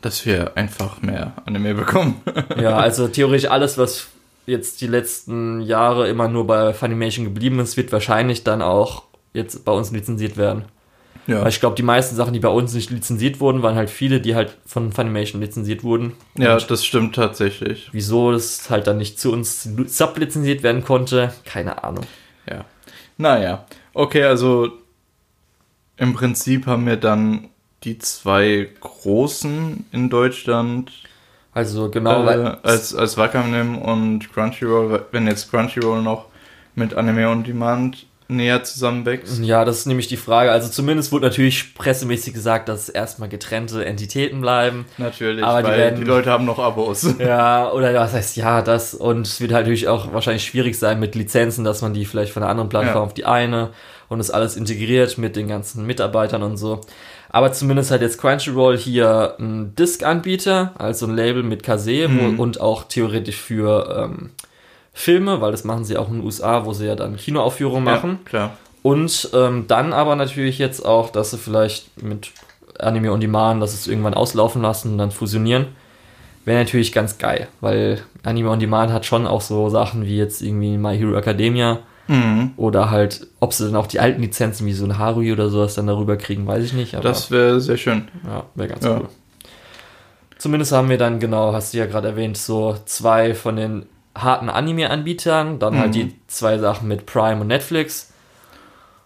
[0.00, 2.20] dass wir einfach mehr Anime bekommen.
[2.60, 4.08] ja, also theoretisch alles, was
[4.46, 9.02] jetzt die letzten Jahre immer nur bei Funimation geblieben ist, wird wahrscheinlich dann auch
[9.34, 10.64] jetzt bei uns lizenziert werden.
[11.26, 11.40] Ja.
[11.40, 14.20] Weil ich glaube, die meisten Sachen, die bei uns nicht lizenziert wurden, waren halt viele,
[14.20, 16.12] die halt von Funimation lizenziert wurden.
[16.38, 17.88] Ja, Und das stimmt tatsächlich.
[17.92, 22.04] Wieso das halt dann nicht zu uns sublizenziert werden konnte, keine Ahnung.
[22.48, 22.64] Ja.
[23.18, 23.66] Naja.
[23.92, 24.70] Okay, also
[25.96, 27.48] im Prinzip haben wir dann
[27.82, 30.92] die zwei großen in Deutschland.
[31.52, 32.28] Also genau.
[32.28, 36.26] Äh, als, als Wakanim und Crunchyroll, wenn jetzt Crunchyroll noch
[36.74, 39.38] mit Anime on Demand näher zusammenwächst?
[39.42, 40.50] Ja, das ist nämlich die Frage.
[40.50, 44.86] Also zumindest wurde natürlich pressemäßig gesagt, dass es erstmal getrennte Entitäten bleiben.
[44.98, 47.06] Natürlich, aber die, werden, die Leute haben noch Abos.
[47.18, 48.94] Ja, oder was heißt ja, das.
[48.94, 52.32] Und es wird halt natürlich auch wahrscheinlich schwierig sein mit Lizenzen, dass man die vielleicht
[52.32, 53.02] von einer anderen Plattform ja.
[53.02, 53.70] auf die eine
[54.08, 56.80] und es alles integriert mit den ganzen Mitarbeitern und so.
[57.28, 62.38] Aber zumindest hat jetzt Crunchyroll hier ein Disc-Anbieter, also ein Label mit Kase mhm.
[62.38, 64.30] und auch theoretisch für ähm,
[64.98, 68.18] Filme, weil das machen sie auch in den USA, wo sie ja dann Kinoaufführungen machen.
[68.24, 68.56] Ja, klar.
[68.82, 72.32] Und ähm, dann aber natürlich jetzt auch, dass sie vielleicht mit
[72.78, 75.66] Anime on Demand, dass es irgendwann auslaufen lassen und dann fusionieren.
[76.46, 80.40] Wäre natürlich ganz geil, weil Anime on Demand hat schon auch so Sachen wie jetzt
[80.40, 82.52] irgendwie My Hero Academia mhm.
[82.56, 85.74] oder halt, ob sie dann auch die alten Lizenzen wie so ein Harui oder sowas
[85.74, 86.94] dann darüber kriegen, weiß ich nicht.
[86.94, 88.08] Aber, das wäre sehr schön.
[88.24, 88.96] Ja, wäre ganz ja.
[88.96, 89.08] cool.
[90.38, 94.48] Zumindest haben wir dann, genau, hast du ja gerade erwähnt, so zwei von den harten
[94.48, 96.00] Anime-Anbietern, dann halt mhm.
[96.00, 98.12] halt die zwei Sachen mit Prime und Netflix.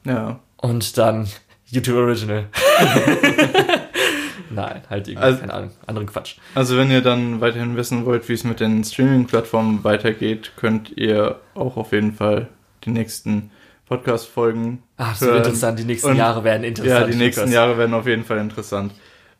[0.04, 0.40] Ja.
[0.56, 1.28] Und dann
[1.66, 2.46] YouTube Original.
[4.52, 6.36] Nein, halt irgendwie, also, keine Ahnung, anderen Quatsch.
[6.56, 11.38] Also wenn ihr dann weiterhin wissen wollt, wie es mit den Streaming-Plattformen weitergeht, könnt ihr
[11.54, 12.48] auch auf jeden Fall
[12.84, 13.52] die nächsten
[13.86, 17.00] Podcast-Folgen Ach, das wird interessant, die nächsten Und, Jahre werden interessant.
[17.00, 18.92] Ja, die nächsten Jahre werden auf jeden Fall interessant.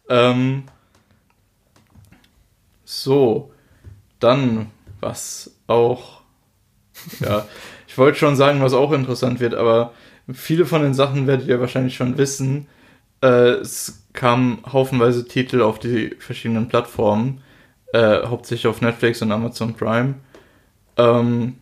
[0.08, 0.64] Ähm,
[2.84, 3.52] so,
[4.18, 4.66] dann
[5.00, 6.22] was auch,
[7.20, 7.46] ja,
[7.86, 9.92] ich wollte schon sagen, was auch interessant wird, aber
[10.32, 12.66] viele von den Sachen werdet ihr wahrscheinlich schon wissen.
[13.22, 17.42] Äh, es kamen haufenweise Titel auf die verschiedenen Plattformen,
[17.92, 20.14] äh, hauptsächlich auf Netflix und Amazon Prime.
[20.96, 21.56] Ähm,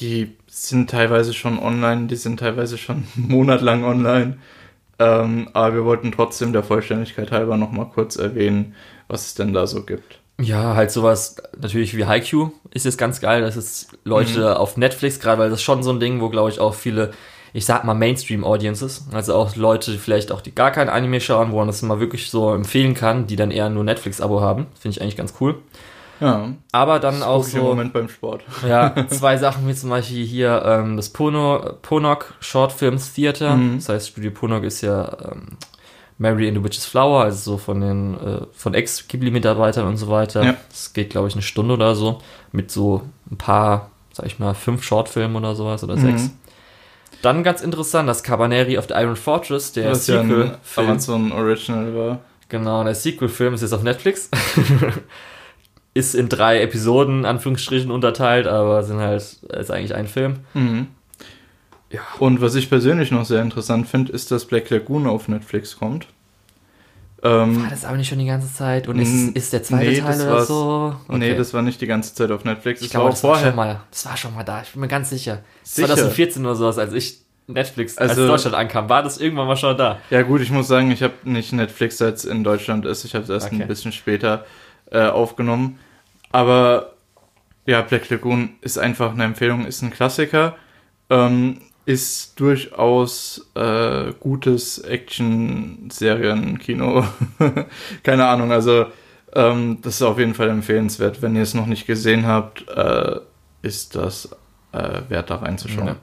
[0.00, 4.38] die sind teilweise schon online, die sind teilweise schon monatelang online.
[4.98, 8.74] Ähm, aber wir wollten trotzdem der Vollständigkeit halber nochmal kurz erwähnen,
[9.06, 10.20] was es denn da so gibt.
[10.40, 14.56] Ja, halt sowas natürlich wie Haikyuu ist jetzt ganz geil, dass es Leute mhm.
[14.56, 17.10] auf Netflix, gerade weil das ist schon so ein Ding, wo glaube ich auch viele,
[17.52, 21.50] ich sag mal Mainstream-Audiences, also auch Leute, die vielleicht auch die gar kein Anime schauen,
[21.50, 24.96] wo man das mal wirklich so empfehlen kann, die dann eher nur Netflix-Abo haben, finde
[24.96, 25.56] ich eigentlich ganz cool.
[26.20, 26.52] Ja.
[26.72, 27.58] Aber dann auch so.
[27.58, 28.42] Moment beim Sport.
[28.66, 33.56] Ja, zwei Sachen wie zum Beispiel hier ähm, das Pono, Ponok Short Films Theater.
[33.56, 33.76] Mhm.
[33.76, 35.56] Das heißt, Studio Ponok ist ja ähm,
[36.18, 40.44] Mary and the Witch's Flower, also so von den äh, von Ex-Ghibli-Mitarbeitern und so weiter.
[40.44, 40.56] Ja.
[40.68, 44.54] Das geht, glaube ich, eine Stunde oder so mit so ein paar, sag ich mal,
[44.54, 46.00] fünf Shortfilmen oder sowas oder mhm.
[46.00, 46.30] sechs.
[47.22, 50.56] Dann ganz interessant, das Cabaneri of the Iron Fortress, der Sequel-Film.
[50.76, 52.18] Ja Amazon Original war.
[52.48, 54.30] Genau, der Sequel-Film ist jetzt auf Netflix.
[55.94, 60.40] ist in drei Episoden, Anführungsstrichen, unterteilt, aber sind halt, ist eigentlich ein Film.
[60.54, 60.88] Mhm.
[61.90, 62.00] Ja.
[62.18, 66.06] Und was ich persönlich noch sehr interessant finde, ist, dass Black Lagoon auf Netflix kommt.
[67.22, 68.86] Ähm, war das aber nicht schon die ganze Zeit?
[68.86, 70.94] Und ist, ist der zweite nee, Teil oder so?
[71.08, 71.18] Okay.
[71.18, 72.80] Nee, das war nicht die ganze Zeit auf Netflix.
[72.80, 73.46] Ich glaube, das vorher.
[73.46, 75.42] War schon mal, das war schon mal da, ich bin mir ganz sicher.
[75.64, 75.88] sicher.
[75.88, 79.76] 2014 oder sowas, als ich Netflix, also, als Deutschland ankam, war das irgendwann mal schon
[79.76, 79.98] da?
[80.10, 83.04] Ja gut, ich muss sagen, ich habe nicht Netflix, es in Deutschland ist.
[83.04, 83.62] Ich habe es erst okay.
[83.62, 84.44] ein bisschen später
[84.90, 85.80] äh, aufgenommen.
[86.30, 86.92] Aber
[87.66, 90.56] ja, Black Lagoon ist einfach eine Empfehlung, ist ein Klassiker.
[91.10, 97.02] Ähm, ist durchaus äh, gutes Action-Serien-Kino.
[98.02, 98.84] Keine Ahnung, also
[99.32, 101.22] ähm, das ist auf jeden Fall empfehlenswert.
[101.22, 103.20] Wenn ihr es noch nicht gesehen habt, äh,
[103.62, 104.28] ist das
[104.72, 105.86] äh, wert da reinzuschauen.
[105.86, 105.96] Ja.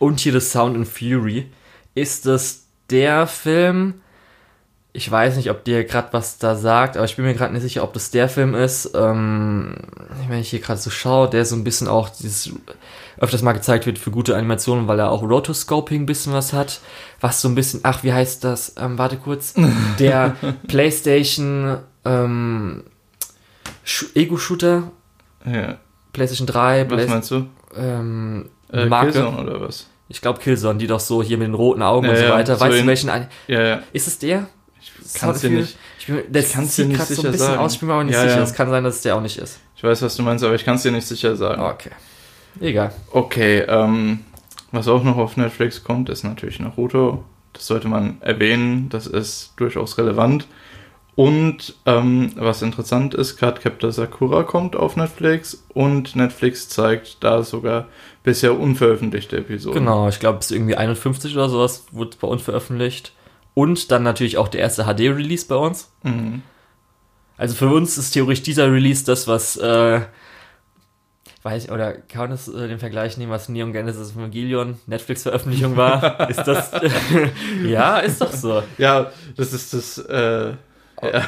[0.00, 1.46] Und hier das Sound and Fury.
[1.94, 4.00] Ist das der Film,
[4.92, 7.62] ich weiß nicht, ob dir gerade was da sagt, aber ich bin mir gerade nicht
[7.62, 8.90] sicher, ob das der Film ist.
[8.94, 9.76] Ähm,
[10.28, 12.52] wenn ich hier gerade so schaue, der so ein bisschen auch dieses
[13.18, 16.80] öfters mal gezeigt wird für gute Animationen, weil er auch Rotoscoping ein bisschen was hat.
[17.20, 18.74] Was so ein bisschen, ach, wie heißt das?
[18.78, 19.54] Ähm, warte kurz.
[19.98, 20.34] Der
[20.66, 22.82] PlayStation ähm,
[24.14, 24.90] Ego-Shooter.
[25.44, 25.78] Ja.
[26.12, 26.90] PlayStation 3.
[26.90, 27.46] Was Play meinst du?
[27.76, 29.12] Ähm, äh, Marke.
[29.12, 29.86] Killzone oder was?
[30.08, 32.54] Ich glaube Killzone, die doch so hier mit den roten Augen ja, und so weiter.
[32.54, 33.08] Ja, weißt so du welchen?
[33.46, 33.82] Ja, ja.
[33.92, 34.48] Ist es der?
[35.14, 35.76] Ich kann es dir nicht.
[35.98, 37.60] Ich bin, das ich kann's dir nicht sicher so ein bisschen sagen.
[37.60, 38.42] aus, ich bin mir aber nicht ja, sicher.
[38.42, 39.58] Es kann sein, dass es der auch nicht ist.
[39.76, 41.62] Ich weiß, was du meinst, aber ich kann es dir nicht sicher sagen.
[41.62, 41.90] Okay.
[42.60, 42.92] Egal.
[43.12, 44.20] Okay, ähm,
[44.72, 47.24] was auch noch auf Netflix kommt, ist natürlich Naruto.
[47.52, 50.46] Das sollte man erwähnen, das ist durchaus relevant.
[51.16, 57.88] Und ähm, was interessant ist, Cardcaptor Sakura kommt auf Netflix und Netflix zeigt da sogar
[58.22, 59.80] bisher unveröffentlichte Episoden.
[59.80, 63.12] Genau, ich glaube, es ist irgendwie 51 oder sowas, wurde bei uns veröffentlicht.
[63.54, 65.90] Und dann natürlich auch der erste HD-Release bei uns.
[66.02, 66.42] Mhm.
[67.36, 70.00] Also für uns ist theoretisch dieser Release das, was, äh,
[71.42, 75.76] weiß ich, oder kann man das äh, den Vergleich nehmen, was Neon Genesis Evangelion Netflix-Veröffentlichung
[75.76, 76.28] war?
[76.30, 76.70] ist das,
[77.64, 78.62] ja, ist doch so.
[78.78, 80.50] Ja, das ist das, äh,
[81.02, 81.22] ja.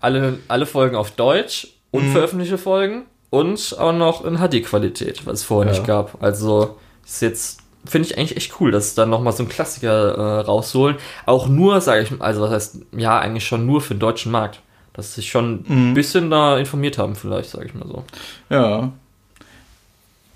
[0.00, 2.00] Alle, alle Folgen auf Deutsch, Mhm.
[2.00, 5.78] unveröffentlichte Folgen und auch noch in HD-Qualität, was es vorher Ja.
[5.78, 6.22] nicht gab.
[6.22, 10.14] Also ist jetzt, finde ich eigentlich echt cool, dass sie dann nochmal so einen Klassiker
[10.14, 10.96] äh, rausholen.
[11.26, 14.60] Auch nur, sage ich, also was heißt, ja, eigentlich schon nur für den deutschen Markt.
[14.92, 15.94] Dass sie sich schon ein Mhm.
[15.94, 18.04] bisschen da informiert haben, vielleicht, sage ich mal so.
[18.50, 18.90] Ja.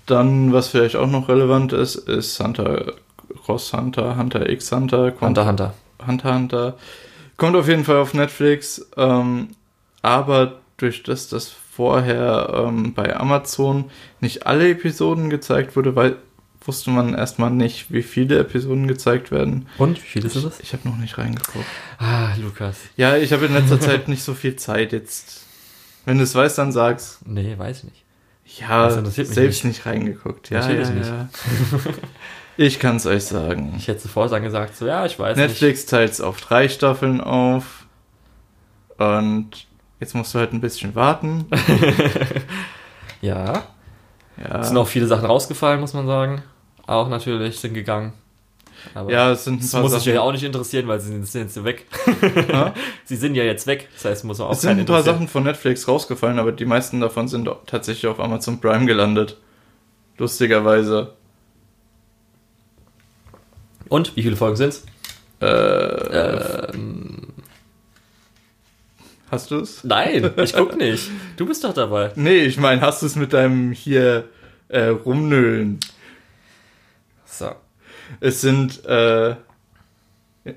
[0.05, 2.93] Dann, was vielleicht auch noch relevant ist, ist Hunter
[3.45, 5.73] Cross Hunter, Hunter X Hunter, kommt, Hunter Hunter.
[6.05, 6.73] Hunter Hunter.
[7.37, 9.49] Kommt auf jeden Fall auf Netflix, ähm,
[10.01, 13.85] aber durch das, dass vorher ähm, bei Amazon
[14.19, 16.17] nicht alle Episoden gezeigt wurde, weil
[16.67, 19.67] wusste man erstmal nicht, wie viele Episoden gezeigt werden.
[19.77, 20.59] Und wie viel ist es?
[20.59, 21.65] Ich habe noch nicht reingeguckt.
[21.99, 22.77] Ah, Lukas.
[22.97, 25.41] Ja, ich habe in letzter Zeit nicht so viel Zeit jetzt.
[26.05, 27.19] Wenn du es weißt, dann sag's.
[27.25, 28.03] Nee, weiß ich nicht.
[28.59, 30.49] Ja, Das selbst nicht, reingeguckt.
[30.49, 31.29] Ja, ja, Natürlich ja.
[32.57, 33.73] ich kann es euch sagen.
[33.77, 37.21] Ich hätte sofort dann gesagt, so, ja, ich weiß Netflix teilt es auf drei Staffeln
[37.21, 37.85] auf.
[38.97, 39.65] Und
[39.99, 41.45] jetzt musst du halt ein bisschen warten.
[41.49, 41.53] nicht.
[43.21, 43.63] Ja.
[44.37, 46.41] Ja, Es sind auch viele Sachen rausgefallen, muss man sagen.
[46.87, 48.13] Auch natürlich, sind gegangen.
[48.95, 50.15] Aber ja es sind ein das muss sich Sachen.
[50.15, 51.85] ja auch nicht interessieren, weil sie sind, sind jetzt weg.
[52.49, 52.73] Ja?
[53.05, 53.87] sie sind ja jetzt weg.
[53.93, 55.03] Das heißt, muss man auch Es sind ein paar.
[55.03, 59.37] Sachen von Netflix rausgefallen, aber die meisten davon sind tatsächlich auf Amazon Prime gelandet.
[60.17, 61.13] Lustigerweise.
[63.89, 64.83] Und, wie viele Folgen sind's?
[65.41, 67.27] Äh, Ähm,
[69.31, 69.83] hast du es?
[69.83, 71.09] nein, ich guck nicht.
[71.37, 72.11] Du bist doch dabei.
[72.15, 74.25] Nee, ich meine, hast du es mit deinem hier
[74.69, 75.79] äh, rumnölen?
[78.19, 79.35] Es sind, äh,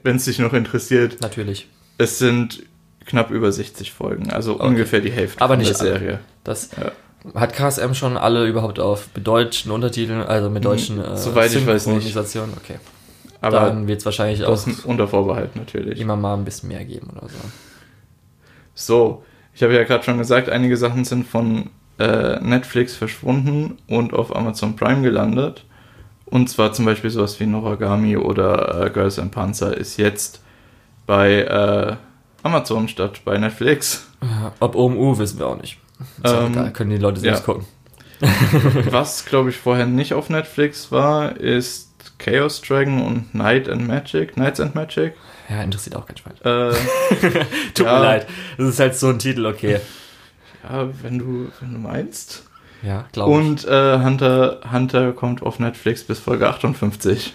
[0.02, 1.68] wenn es dich noch interessiert, natürlich.
[1.98, 2.62] es sind
[3.04, 4.66] knapp über 60 Folgen, also Okay.
[4.66, 5.90] ungefähr die Hälfte Aber nicht der alle.
[5.98, 6.18] Serie.
[6.44, 7.40] Das Ja.
[7.40, 11.66] hat KSM schon alle überhaupt auf deutschen Untertiteln, also mit deutschen äh, Hm, soweit ich
[11.66, 12.16] weiß nicht.
[12.16, 12.78] Okay.
[13.40, 16.00] Aber Dann wird es wahrscheinlich auch unter Vorbehalt natürlich.
[16.00, 17.36] immer mal ein bisschen mehr geben oder so.
[18.74, 24.12] So, ich habe ja gerade schon gesagt, einige Sachen sind von äh, Netflix verschwunden und
[24.14, 25.64] auf Amazon Prime gelandet.
[26.26, 30.42] Und zwar zum Beispiel sowas wie Noragami oder äh, Girls and Panzer ist jetzt
[31.06, 31.96] bei äh,
[32.42, 34.08] Amazon statt bei Netflix.
[34.22, 35.78] Ja, ob OMU wissen wir auch nicht.
[36.24, 37.44] Ähm, egal, können die Leute selbst ja.
[37.44, 37.66] gucken.
[38.90, 44.34] Was, glaube ich, vorher nicht auf Netflix war, ist Chaos Dragon und Night and Magic.
[44.34, 45.14] Knights and Magic.
[45.48, 46.34] Ja, interessiert auch kein Schwein.
[46.42, 46.74] Äh,
[47.74, 47.98] Tut Ja.
[47.98, 48.26] mir leid.
[48.58, 49.80] Das ist halt so ein Titel, okay.
[50.64, 52.45] ja, wenn du, wenn du meinst.
[52.82, 53.36] Ja, glaube ich.
[53.38, 57.34] Und äh, Hunter, Hunter kommt auf Netflix bis Folge 58.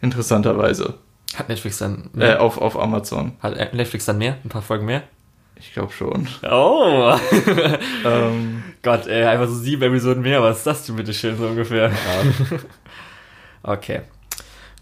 [0.00, 0.94] Interessanterweise.
[1.36, 2.42] Hat Netflix dann Äh, mehr?
[2.42, 3.32] auf, auf Amazon.
[3.40, 4.36] Hat Netflix dann mehr?
[4.44, 5.02] Ein paar Folgen mehr?
[5.56, 6.26] Ich glaube schon.
[6.50, 7.14] Oh!
[8.04, 10.42] ähm, Gott, ey, einfach so sieben Episoden mehr.
[10.42, 11.92] Was ist das denn bitte schön so ungefähr?
[13.62, 14.02] okay.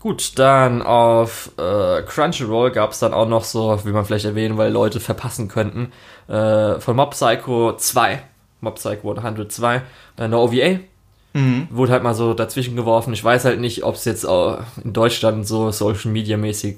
[0.01, 4.57] Gut, dann auf äh, Crunchyroll gab es dann auch noch so, wie man vielleicht erwähnen,
[4.57, 5.93] weil Leute verpassen könnten,
[6.27, 8.23] äh, von Mob Psycho 2,
[8.61, 9.81] Mob Psycho 102, äh,
[10.17, 10.79] eine OVA,
[11.35, 11.69] mhm.
[11.71, 13.13] wurde halt mal so dazwischen geworfen.
[13.13, 16.77] Ich weiß halt nicht, ob es jetzt auch in Deutschland so Social Media mäßig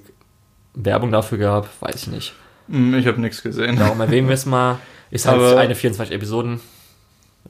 [0.74, 2.32] Werbung dafür gab, weiß ich nicht.
[2.68, 3.76] Mm, Ich habe nichts gesehen.
[3.76, 4.78] Darum erwähnen wir es mal.
[5.10, 6.60] Ist halt Aber- eine 24 Episoden,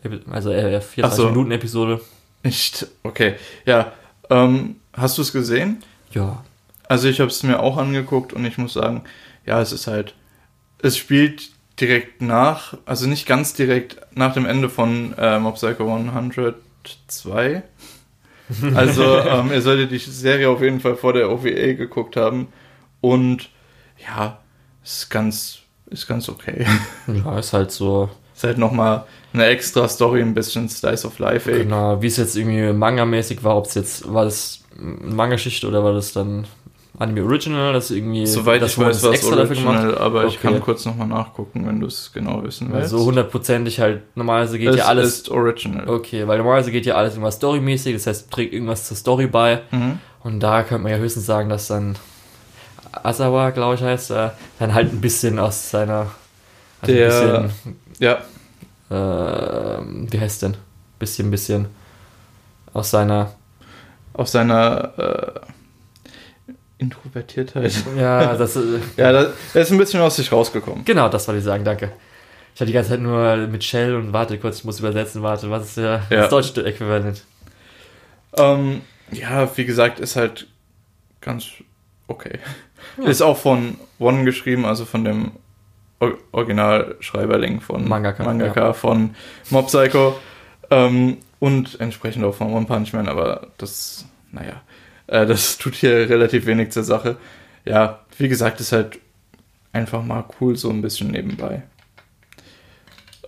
[0.03, 1.28] Epi- also äh, 24 Ach so.
[1.28, 2.01] Minuten Episode.
[2.43, 2.87] Nicht.
[3.05, 3.35] Okay.
[3.64, 3.93] Ja.
[4.30, 5.83] Ähm, hast du es gesehen?
[6.12, 6.43] Ja,
[6.89, 9.05] Also ich habe es mir auch angeguckt und ich muss sagen,
[9.47, 10.14] ja, es ist halt,
[10.83, 15.84] es spielt direkt nach, also nicht ganz direkt nach dem Ende von äh, Mob Psycho
[15.84, 17.62] 102.
[18.74, 22.48] Also ähm, ihr solltet die Serie auf jeden Fall vor der OVA geguckt haben
[23.00, 23.48] und
[24.06, 24.40] ja,
[24.84, 26.66] ist ganz, ist ganz okay.
[27.06, 28.10] ja, ist halt so.
[28.34, 31.50] ist halt nochmal eine extra Story, ein bisschen Slice of Life.
[31.50, 31.62] ey.
[31.62, 35.94] Genau, wie es jetzt irgendwie Manga-mäßig war, ob es jetzt, war das Manga-Geschichte oder war
[35.94, 36.46] das dann
[37.03, 39.76] Anime Original, das irgendwie, Soweit das ich weiß, war es extra dafür gemacht.
[39.84, 40.53] original, aber ich Okay.
[40.53, 42.90] kann kurz nochmal nachgucken, wenn du es genau wissen willst.
[42.90, 45.88] so hundertprozentig halt, normalerweise geht es ja alles, ist original.
[45.88, 49.62] okay, weil normalerweise geht ja alles irgendwas storymäßig, das heißt, trägt irgendwas zur Story bei.
[49.70, 49.98] Mhm.
[50.22, 51.96] Und da könnte man ja höchstens sagen, dass dann
[53.03, 56.07] Asawa, glaube ich, heißt er, dann halt ein bisschen aus seiner.
[56.80, 57.50] Also Der- ein
[57.98, 58.18] Ja,
[58.90, 60.57] bisschen, äh, wie heißt denn?
[60.98, 61.66] Bisschen, bisschen
[62.72, 63.32] aus seiner.
[64.14, 65.40] auf seiner äh,
[66.83, 67.72] Introvertiertheit.
[67.97, 68.57] Ja, das.
[68.57, 68.61] Äh,
[68.97, 70.85] Ja, da, er ist ein bisschen aus sich rausgekommen.
[70.85, 71.93] genau, das wollte ich sagen, danke.
[72.55, 75.49] Ich hatte die ganze Zeit nur mit Shell und warte kurz, ich muss übersetzen, warte,
[75.51, 76.20] was ist der, Ja.
[76.22, 77.24] das deutsche Äquivalent?
[78.37, 80.49] Ähm, ja, wie gesagt, ist halt
[81.20, 81.47] ganz
[82.09, 82.39] okay.
[82.99, 83.05] Ja.
[83.05, 85.33] Ist auch von One geschrieben, also von dem
[86.33, 88.72] Originalschreiberling von Mangaka, Mangaka ja.
[88.72, 89.14] von
[89.51, 90.18] Mob Psycho
[90.70, 94.62] ähm, und entsprechend auch von One Punch Man, aber das, naja,
[95.12, 97.16] äh, das tut hier relativ wenig zur Sache.
[97.64, 98.98] Ja, wie gesagt, ist halt
[99.72, 101.62] einfach mal cool so ein bisschen nebenbei.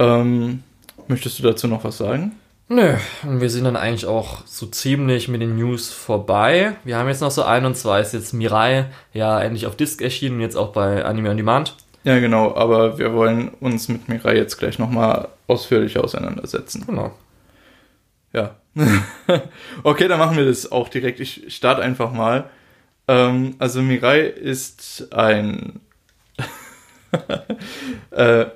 [0.01, 0.62] Ähm,
[1.07, 2.32] möchtest du dazu noch was sagen?
[2.68, 6.74] Nö, und wir sind dann eigentlich auch so ziemlich mit den News vorbei.
[6.85, 10.01] Wir haben jetzt noch so ein und zwar ist jetzt Mirai ja endlich auf Disc
[10.01, 11.76] erschienen und jetzt auch bei Anime on Demand.
[12.05, 16.85] Ja, genau, aber wir wollen uns mit Mirai jetzt gleich nochmal ausführlich auseinandersetzen.
[16.87, 17.12] Genau.
[18.32, 18.57] Ja.
[19.83, 21.20] okay, dann machen wir das auch direkt.
[21.20, 22.51] Ich starte einfach mal.
[23.09, 25.81] Ähm, also Mirai ist ein...
[28.11, 28.47] äh,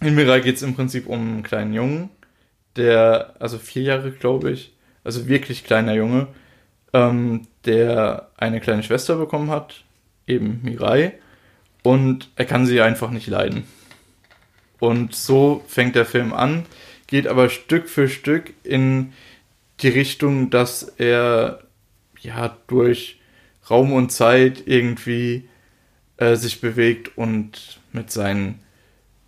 [0.00, 2.10] in Mirai geht es im Prinzip um einen kleinen Jungen,
[2.76, 6.28] der, also vier Jahre, glaube ich, also wirklich kleiner Junge,
[6.92, 9.82] ähm, der eine kleine Schwester bekommen hat,
[10.26, 11.14] eben Mirai,
[11.82, 13.64] und er kann sie einfach nicht leiden.
[14.78, 16.64] Und so fängt der Film an,
[17.08, 19.12] geht aber Stück für Stück in
[19.80, 21.60] die Richtung, dass er
[22.20, 23.20] ja durch
[23.68, 25.48] Raum und Zeit irgendwie
[26.16, 28.60] äh, sich bewegt und mit seinen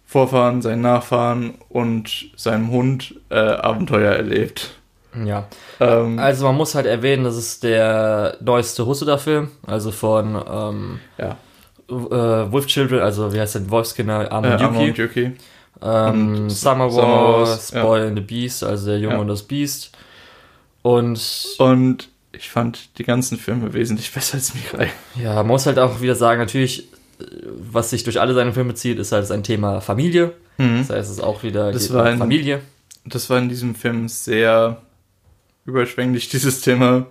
[0.05, 4.71] Vorfahren, seinen Nachfahren und seinem Hund äh, Abenteuer erlebt.
[5.25, 5.47] Ja.
[5.79, 11.37] Ähm, also man muss halt erwähnen, das ist der neueste Husuda-Film, also von ähm, ja.
[11.89, 15.03] äh, Wolf Children, also wie heißt der Wolfskinder, Armand äh, Yuki.
[15.03, 15.33] Yuki.
[15.83, 18.07] Ähm, Summer Wars, Boy ja.
[18.07, 19.21] and the Beast, also der Junge ja.
[19.21, 19.93] und das Biest.
[20.83, 24.91] Und, und ich fand die ganzen Filme wesentlich besser als Mirai.
[25.23, 26.89] Ja, man muss halt auch wieder sagen, natürlich
[27.45, 30.33] was sich durch alle seine Filme zieht, ist halt ein Thema Familie.
[30.59, 30.79] Mhm.
[30.79, 32.61] Das heißt, es ist auch wieder das war in, Familie.
[33.05, 34.81] Das war in diesem Film sehr
[35.65, 37.07] überschwänglich, dieses Thema.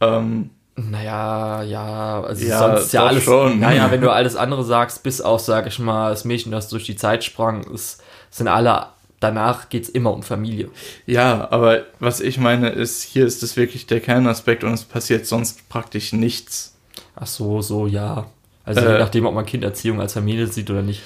[0.00, 3.24] Ähm, naja, ja, also ja, sonst ja alles.
[3.24, 3.58] Schon.
[3.58, 6.84] Naja, wenn du alles andere sagst, bis auch, sag ich mal, das Mädchen, das durch
[6.84, 8.86] die Zeit sprang, ist, sind alle,
[9.18, 10.70] danach geht es immer um Familie.
[11.06, 15.26] Ja, aber was ich meine ist, hier ist es wirklich der Kernaspekt und es passiert
[15.26, 16.76] sonst praktisch nichts.
[17.16, 18.26] Ach so, so, ja.
[18.64, 21.02] Also äh, je nachdem, ob man Kinderziehung als Familie sieht oder nicht.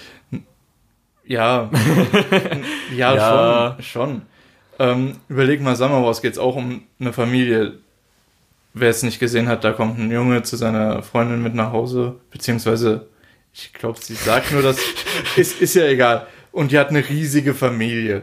[1.25, 1.71] Ja,
[2.97, 3.83] ja, ja, schon.
[3.85, 4.23] schon.
[4.79, 7.79] Ähm, überleg mal, Summer Wars geht es auch um eine Familie.
[8.75, 12.17] Wer es nicht gesehen hat, da kommt ein Junge zu seiner Freundin mit nach Hause,
[12.31, 13.09] beziehungsweise,
[13.53, 14.79] ich glaube, sie sagt nur das,
[15.37, 16.27] ist, ist ja egal.
[16.53, 18.23] Und die hat eine riesige Familie.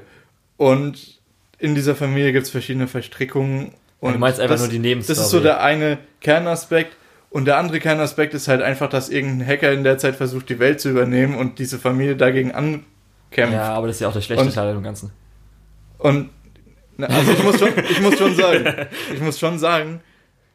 [0.57, 1.19] Und
[1.59, 3.73] in dieser Familie gibt es verschiedene Verstrickungen.
[3.99, 5.15] Und du meinst einfach das, nur die Nebenstory.
[5.15, 6.95] Das ist so der eine Kernaspekt.
[7.31, 10.57] Und der andere Kernaspekt ist halt einfach, dass irgendein Hacker in der Zeit versucht, die
[10.57, 13.53] Welt zu übernehmen und diese Familie dagegen ankämpft.
[13.53, 15.11] Ja, aber das ist ja auch der schlechte und, Teil im Ganzen.
[15.99, 16.29] Und
[17.01, 20.01] also ich muss schon, ich muss schon sagen, ich muss schon sagen,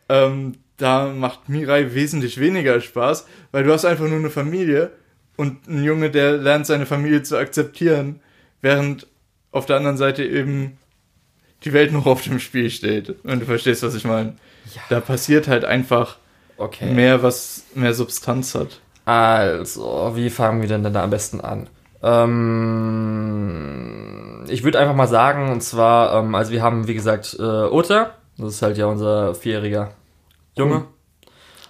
[0.09, 4.91] ähm, da macht Mirai wesentlich weniger Spaß, weil du hast einfach nur eine Familie
[5.37, 8.21] und ein Junge, der lernt seine Familie zu akzeptieren,
[8.61, 9.07] während
[9.53, 10.79] auf der anderen Seite eben
[11.65, 13.15] die Welt noch auf dem Spiel steht.
[13.23, 14.37] Wenn du verstehst, was ich meine.
[14.75, 14.83] Ja.
[14.89, 16.17] Da passiert halt einfach
[16.57, 16.93] Okay.
[16.93, 18.81] Mehr, was mehr Substanz hat.
[19.05, 21.69] Also, wie fangen wir denn da am besten an?
[22.03, 22.45] Ähm,
[24.49, 28.13] ich würde einfach mal sagen, und zwar, ähm, also wir haben, wie gesagt, äh, Ota,
[28.39, 29.93] das ist halt ja unser vierjähriger
[30.57, 30.75] Junge.
[30.75, 30.85] Cool.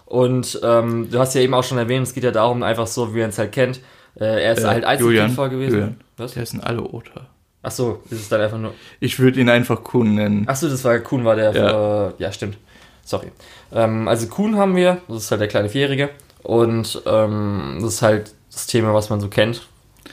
[0.07, 3.15] Und ähm, du hast ja eben auch schon erwähnt, es geht ja darum, einfach so,
[3.15, 3.81] wie man es halt kennt.
[4.17, 5.75] Äh, er ist äh, halt Einzelkindvoll gewesen.
[5.75, 6.35] Julian, Was?
[6.35, 7.27] Der sind alle Ota.
[7.63, 8.75] Ach so, ist es dann einfach nur.
[9.01, 10.45] Ich würde ihn einfach Kuhn nennen.
[10.47, 11.53] Ach so, das war Kuhn, war der.
[11.53, 12.59] Ja, äh, ja stimmt.
[13.03, 13.33] Sorry.
[13.73, 16.11] Ähm, also Kuhn haben wir, das ist halt der kleine Vierjährige.
[16.43, 19.63] Und ähm, das ist halt das Thema, was man so kennt.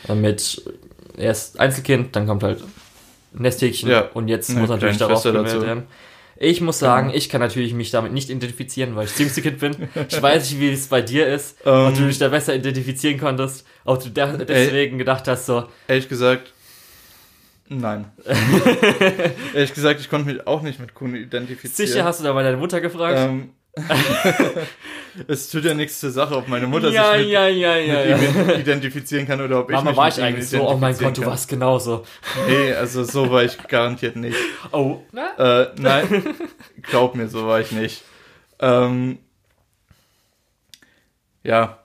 [0.07, 0.63] Äh, mit
[1.17, 2.63] erst Einzelkind, dann kommt halt
[3.33, 5.83] Nesthäkchen ja, und jetzt muss natürlich darauf gemeldet werden.
[6.43, 7.17] Ich muss sagen, genau.
[7.17, 9.75] ich kann natürlich mich damit nicht identifizieren, weil ich Jüngste-Kind bin.
[10.09, 12.07] Ich weiß nicht, wie es bei dir ist, um, ob du ähm.
[12.07, 15.65] dich da besser identifizieren konntest, ob du deswegen gedacht hast, so.
[15.87, 16.51] Ehrlich gesagt,
[17.73, 18.11] Nein.
[19.53, 21.87] Ehrlich gesagt, ich konnte mich auch nicht mit Kuhn identifizieren.
[21.87, 23.17] Sicher hast du da mal deine Mutter gefragt?
[23.17, 23.51] Ähm,
[25.27, 28.17] es tut ja nichts zur Sache, ob meine Mutter ja, sich mit, ja, ja, ja,
[28.17, 31.17] mit identifizieren kann oder ob Mama, ich mich war ich eigentlich so, oh mein Gott,
[31.17, 32.05] du warst genauso.
[32.47, 34.37] Nee, also so war ich garantiert nicht.
[34.73, 35.63] Oh, na?
[35.63, 36.35] Äh, nein,
[36.81, 38.03] glaub mir, so war ich nicht.
[38.59, 39.19] Ähm,
[41.43, 41.79] ja,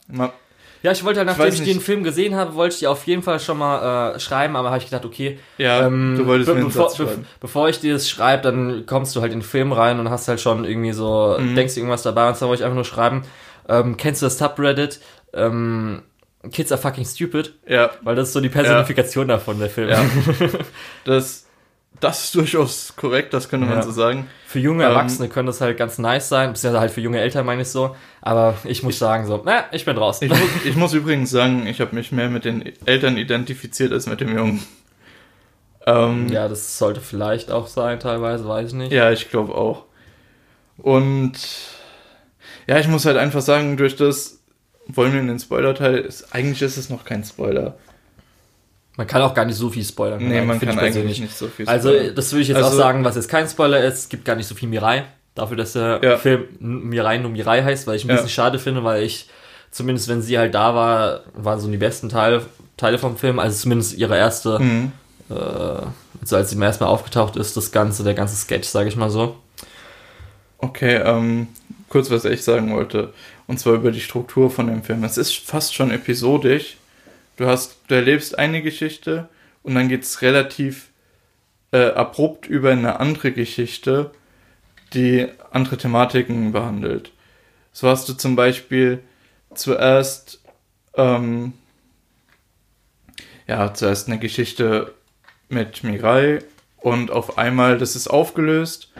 [0.82, 3.06] ja, ich wollte halt, nachdem ich, ich den Film gesehen habe, wollte ich dir auf
[3.06, 6.52] jeden Fall schon mal äh, schreiben, aber habe ich gedacht, okay, ja, ähm, du wolltest
[6.52, 9.72] be bevor, be bevor ich dir das schreibe, dann kommst du halt in den Film
[9.72, 11.54] rein und hast halt schon irgendwie so, mhm.
[11.54, 13.22] denkst irgendwas dabei und dann wollte ich einfach nur schreiben,
[13.68, 15.00] ähm, kennst du das Subreddit?
[15.32, 16.02] Ähm,
[16.50, 17.54] Kids are fucking stupid.
[17.66, 17.90] Ja.
[18.02, 19.34] Weil das ist so die Personifikation ja.
[19.34, 19.88] davon, der Film.
[19.88, 20.04] Ja.
[21.04, 21.46] Das,
[22.00, 23.82] das ist durchaus korrekt, das könnte man Ja.
[23.82, 24.28] so sagen.
[24.56, 27.44] Für junge Ähm, Erwachsene könnte das halt ganz nice sein, beziehungsweise halt für junge Eltern
[27.44, 27.94] meine ich so.
[28.22, 30.26] Aber ich muss sagen so, na, ich bin draußen.
[30.26, 34.06] Ich muss, ich muss übrigens sagen, ich habe mich mehr mit den Eltern identifiziert als
[34.06, 34.62] mit dem Jungen.
[35.84, 38.92] Ähm, ja, das sollte vielleicht auch sein, teilweise, weiß ich nicht.
[38.92, 39.84] Ja, ich glaube auch.
[40.78, 41.34] Und
[42.66, 44.38] ja, ich muss halt einfach sagen, durch das
[44.86, 47.76] wollen wir in den Spoiler-Teil, ist, eigentlich ist es noch kein Spoiler.
[48.96, 50.26] Man kann auch gar nicht so viel spoilern.
[50.26, 52.14] Nee, man kann ich eigentlich nicht so viel Also, spoilern.
[52.14, 53.94] das würde ich jetzt Also- auch sagen, was jetzt kein Spoiler ist.
[53.98, 55.04] Es gibt gar nicht so viel Mirai.
[55.34, 56.16] Dafür, dass der Ja.
[56.16, 58.14] Film Mirai nur Mirai heißt, weil ich ein Ja.
[58.14, 59.28] bisschen schade finde, weil ich,
[59.70, 62.42] zumindest wenn sie halt da war, waren so die besten Teile,
[62.78, 63.38] Teile vom Film.
[63.38, 64.92] Also zumindest ihre erste, Mhm.
[65.28, 68.88] äh, also als sie zum ersten Mal aufgetaucht ist, das Ganze, der ganze Sketch, sage
[68.88, 69.36] ich mal so.
[70.58, 71.48] Okay, ähm,
[71.90, 73.12] kurz was ich sagen wollte.
[73.46, 75.04] Und zwar über die Struktur von dem Film.
[75.04, 76.78] Es ist fast schon episodisch.
[77.36, 79.28] Du hast, du erlebst eine Geschichte
[79.62, 80.88] und dann geht's relativ
[81.72, 84.10] äh, abrupt über eine andere Geschichte,
[84.94, 87.12] die andere Thematiken behandelt.
[87.72, 89.00] So hast du zum Beispiel
[89.54, 90.40] zuerst,
[90.96, 91.52] ähm,
[93.46, 94.94] ja, zuerst eine Geschichte
[95.48, 96.40] mit Mirai
[96.78, 98.92] und auf einmal, das ist aufgelöst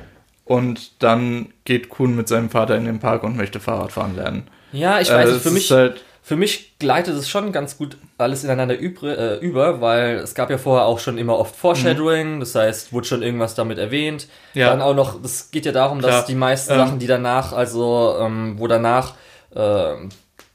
[0.45, 4.49] und dann geht Kuhn mit seinem Vater in den Park und möchte Fahrrad fahren lernen.
[4.73, 7.79] Ja, ich Äh, weiß es nicht, für mich, halt, für mich gleitet es schon ganz
[7.79, 11.55] gut alles ineinander übre, äh, über, weil es gab ja vorher auch schon immer oft
[11.55, 14.27] Foreshadowing, das heißt, wurde schon irgendwas damit erwähnt.
[14.53, 14.61] Mhm.
[14.61, 14.71] Ja.
[14.71, 16.11] Dann auch noch, das geht ja darum, Klar.
[16.11, 16.79] dass die meisten Ähm.
[16.79, 19.15] Sachen, die danach, also ähm, wo danach
[19.55, 20.09] ähm,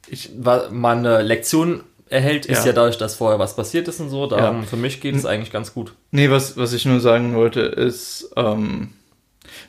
[0.09, 2.71] ich, man eine Lektion erhält, ist Ja.
[2.71, 4.27] ja dadurch, dass vorher was passiert ist und so.
[4.27, 5.93] Darum, für mich geht es eigentlich ganz gut.
[6.11, 8.89] Nee, was, was ich nur sagen wollte, ist, ähm,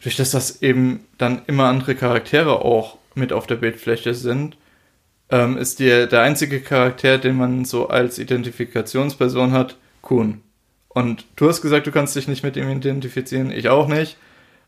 [0.02, 4.56] durch das, dass eben dann immer andere Charaktere auch mit auf der Bildfläche sind,
[5.32, 10.40] ähm, ist der, der einzige Charakter, den man so als Identifikationsperson hat, Kuhn.
[10.88, 14.16] Und du hast gesagt, du kannst dich nicht mit ihm identifizieren, ich auch nicht.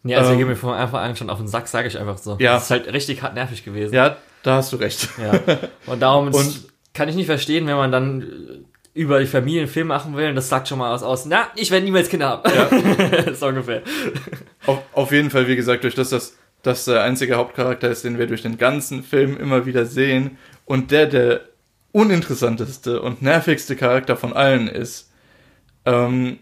[0.02, 0.38] Nee, also Ähm.
[0.38, 2.36] geht mir von Anfang an schon auf den Sack, sage ich einfach so.
[2.40, 2.54] Ja.
[2.54, 3.94] Das ist halt richtig hart nervig gewesen.
[3.94, 5.08] Ja, da hast du recht.
[5.18, 5.38] Ja.
[5.86, 9.68] Und darum Und- kann ich nicht verstehen, wenn man dann äh, über die Familie einen
[9.70, 12.28] Film machen will und das sagt schon mal aus, aus na, ich werde niemals Kinder
[12.28, 12.42] haben.
[12.54, 13.34] Ja.
[13.34, 13.82] so ungefähr.
[14.66, 18.18] Auf, auf jeden Fall, wie gesagt, durch das, dass das der einzige Hauptcharakter ist, den
[18.18, 21.40] wir durch den ganzen Film immer wieder sehen und der der
[21.92, 25.10] uninteressanteste und nervigste Charakter von allen ist,
[25.84, 26.38] ähm,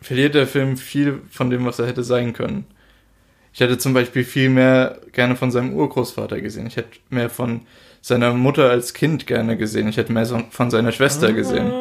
[0.00, 2.66] verliert der Film viel von dem, was er hätte sein können.
[3.52, 6.66] Ich hätte zum Beispiel viel mehr gerne von seinem Urgroßvater gesehen.
[6.66, 7.62] Ich hätte mehr von
[8.00, 9.88] seiner Mutter als Kind gerne gesehen.
[9.88, 11.72] Ich hätte mehr von seiner Schwester gesehen.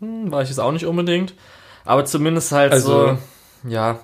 [0.00, 1.34] Hm, War ich es auch nicht unbedingt.
[1.84, 3.16] Aber zumindest halt Also-
[3.64, 4.00] so, ja.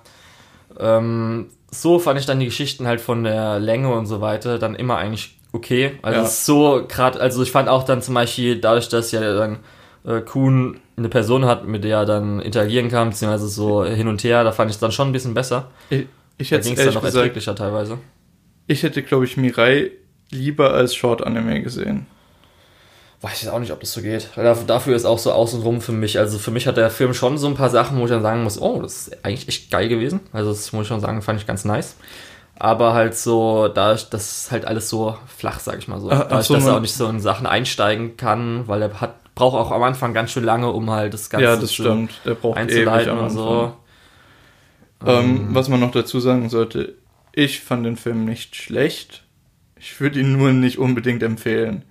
[0.78, 4.74] Ähm, so fand ich dann die Geschichten halt von der Länge und so weiter dann
[4.74, 5.98] immer eigentlich okay.
[6.02, 6.24] Also Ja.
[6.26, 9.58] es ist so gerade, also ich fand auch dann zum Beispiel dadurch, dass ja dann
[10.04, 14.22] äh, Kuhn eine Person hat, mit der er dann interagieren kann, beziehungsweise so hin und
[14.24, 15.70] her, da fand ich es dann schon ein bisschen besser.
[15.90, 16.06] Ich,
[16.38, 17.98] ich Da hätte ging es dann noch gesagt, erträglicher teilweise.
[18.66, 19.90] ich hätte, glaube ich, Mirai
[20.30, 22.06] lieber als Short-Anime gesehen.
[23.20, 24.28] Weiß ich auch nicht, ob das so geht.
[24.36, 26.18] Dafür, dafür ist auch so außenrum für mich.
[26.20, 28.44] Also für mich hat der Film schon so ein paar Sachen, wo ich dann sagen
[28.44, 30.20] muss, oh, das ist eigentlich echt geil gewesen.
[30.32, 31.96] Also das muss ich schon sagen, fand ich ganz nice.
[32.60, 36.08] Aber halt so, dadurch, das ist halt alles so flach, sag ich mal so.
[36.10, 39.56] So, dass er man- auch nicht so in Sachen einsteigen kann, weil er hat, braucht
[39.56, 42.10] auch am Anfang ganz schön lange, um halt das Ganze ja, das stimmt.
[42.24, 43.72] Der braucht ewig einzuleiten am und so.
[45.06, 46.94] Ähm, was man noch dazu sagen sollte,
[47.32, 49.22] ich fand den Film nicht schlecht.
[49.76, 51.84] Ich würde ihn nur nicht unbedingt empfehlen.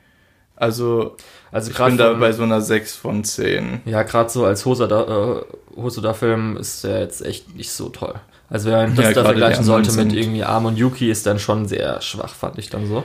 [0.58, 1.16] Also,
[1.52, 3.82] Also ich bin da bei so einer 6 von 10.
[3.86, 8.16] Ja, gerade so als Hosoda, äh, Hosoda-Film ist der jetzt echt nicht so toll.
[8.50, 11.40] Also wenn man das Ja, da vergleichen sollte mit irgendwie Arm und Yuki, ist dann
[11.40, 13.04] schon sehr schwach, fand ich dann so.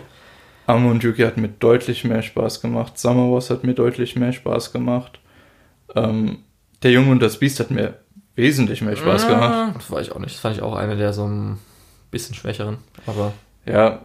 [0.67, 2.97] Amo und Yuki hat mir deutlich mehr Spaß gemacht.
[2.99, 5.19] Summer Wars hat mir deutlich mehr Spaß gemacht.
[5.97, 6.39] Ähm,
[6.85, 7.95] der Junge und das Biest hat mir
[8.37, 9.75] wesentlich mehr Spaß gemacht.
[9.77, 10.35] Das war ich auch nicht.
[10.35, 11.59] Das fand ich auch einer der so ein
[12.13, 12.79] bisschen schwächeren.
[13.07, 13.33] Aber
[13.67, 14.03] Ja.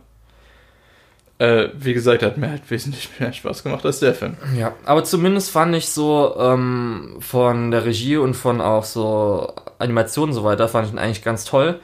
[1.39, 4.35] Äh, wie gesagt, hat mir halt wesentlich mehr Spaß gemacht als der Film.
[4.57, 10.29] ja, aber zumindest fand ich so ähm, von der Regie und von auch so Animationen
[10.35, 11.79] und so weiter, fand ich ihn eigentlich ganz toll.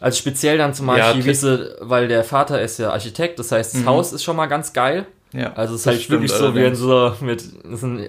[0.00, 3.50] Also speziell dann zum Ja, Beispiel, wie sie, weil der Vater ist ja Architekt, das
[3.52, 3.86] heißt, das Mhm.
[3.86, 5.06] Haus ist schon mal ganz geil.
[5.32, 6.78] Ja, Also es ist halt wirklich so, wie allerdings.
[6.78, 7.42] so mit,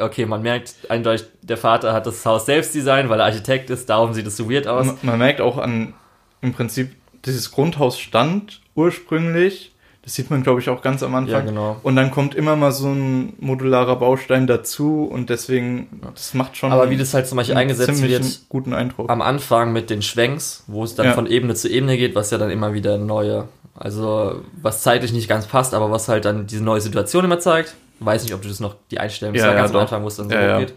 [0.01, 3.89] okay, man merkt eindeutig, der Vater hat das Haus selbst designt, weil er Architekt ist,
[3.89, 4.85] darum sieht es so weird aus.
[4.85, 5.93] Man, man merkt auch an,
[6.41, 6.95] im Prinzip,
[7.25, 9.73] dieses Grundhaus stand ursprünglich.
[10.03, 11.33] Das sieht man, glaube ich, auch ganz am Anfang.
[11.33, 11.77] Ja, genau.
[11.83, 16.71] Und dann kommt immer mal so ein modularer Baustein dazu und deswegen, das macht schon
[16.71, 19.09] Aber wie das halt zum Beispiel einen eingesetzt wird, guten Eindruck.
[19.09, 21.13] am Anfang mit den Schwenks, wo es dann Ja.
[21.13, 25.27] von Ebene zu Ebene geht, was ja dann immer wieder neue, also was zeitlich nicht
[25.27, 27.75] ganz passt, aber was halt dann diese neue Situation immer zeigt.
[27.99, 29.81] Weiß nicht, ob du das noch die einstellen musst, Ja, ja, ja, ganz am doch.
[29.81, 30.73] Anfang, wo es dann so Ja, geht.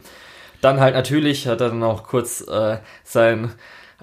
[0.60, 3.52] Dann halt natürlich hat er dann auch kurz äh, sein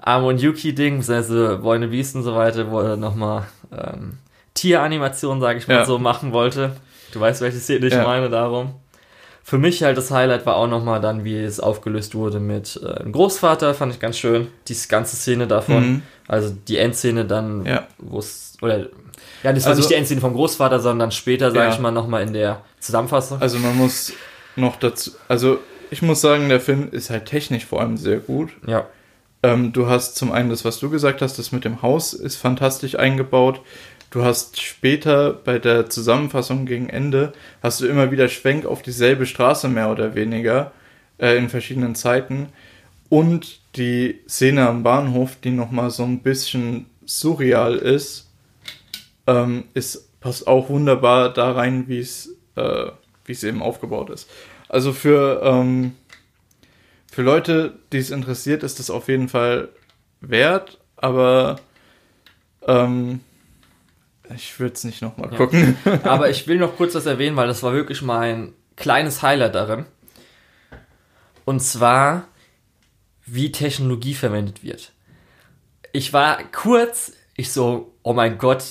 [0.00, 4.14] Amo und Yuki-Ding, beziehungsweise Boy and the Beast und so weiter, wo er nochmal ähm,
[4.60, 5.84] Tieranimation, sage ich mal Ja.
[5.84, 6.72] so, machen wollte.
[7.12, 8.04] Du weißt, welche Szene ich Ja.
[8.04, 8.74] meine, darum.
[9.42, 13.02] Für mich halt das Highlight war auch nochmal dann, wie es aufgelöst wurde mit äh,
[13.02, 14.48] dem Großvater, fand ich ganz schön.
[14.68, 15.82] Die ganze Szene davon.
[15.92, 16.02] Mhm.
[16.28, 17.86] Also die Endszene dann, Ja.
[17.98, 18.78] wo es, oder,
[19.42, 21.72] ja, das war Also- nicht die Endszene vom Großvater, sondern später, sage Ja.
[21.72, 23.40] ich mal, nochmal in der Zusammenfassung.
[23.40, 24.12] Also man muss
[24.56, 25.58] noch dazu, also
[25.90, 28.50] ich muss sagen, der Film ist halt technisch vor allem sehr gut.
[28.66, 28.86] ja.
[29.42, 32.36] Ähm, du hast zum einen das, was du gesagt hast, das mit dem Haus ist
[32.36, 33.62] fantastisch eingebaut.
[34.10, 37.32] Du hast später bei der Zusammenfassung gegen Ende,
[37.62, 40.72] hast du immer wieder Schwenk auf dieselbe Straße mehr oder weniger
[41.18, 42.48] äh, in verschiedenen Zeiten.
[43.08, 48.28] Und die Szene am Bahnhof, die nochmal so ein bisschen surreal ist,
[49.28, 52.90] ähm, ist passt auch wunderbar da rein, wie es äh,
[53.24, 54.28] wie es eben aufgebaut ist.
[54.68, 55.94] Also für ähm,
[57.10, 59.68] für Leute, die es interessiert, ist das auf jeden Fall
[60.20, 61.56] wert, aber
[62.66, 63.20] ähm,
[64.34, 65.36] ich würde es nicht nochmal Ja.
[65.36, 65.76] gucken.
[66.04, 69.86] Aber ich will noch kurz was erwähnen, weil das war wirklich mein kleines Highlight darin.
[71.44, 72.28] Und zwar,
[73.26, 74.92] wie Technologie verwendet wird.
[75.92, 78.62] Ich war kurz, ich so, oh mein Gott,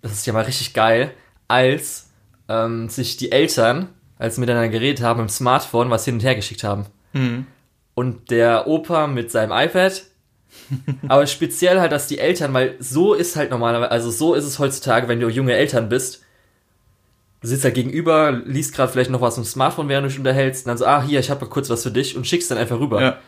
[0.00, 1.14] das ist ja mal richtig geil,
[1.48, 2.10] als
[2.48, 6.34] ähm, sich die Eltern, als sie miteinander geredet haben, im Smartphone was hin und her
[6.34, 6.86] geschickt haben.
[7.12, 7.46] Hm.
[7.94, 10.02] Und der Opa mit seinem iPad.
[11.08, 14.58] Aber speziell halt, dass die Eltern, weil so ist halt normalerweise, also so ist es
[14.58, 16.22] heutzutage, wenn du junge Eltern bist.
[17.44, 20.68] Sitzt halt gegenüber, liest gerade vielleicht noch was im Smartphone, während du dich unterhältst, und
[20.70, 23.02] dann so, ah, hier, ich habe kurz was für dich und schickst dann einfach rüber.
[23.02, 23.18] Ja,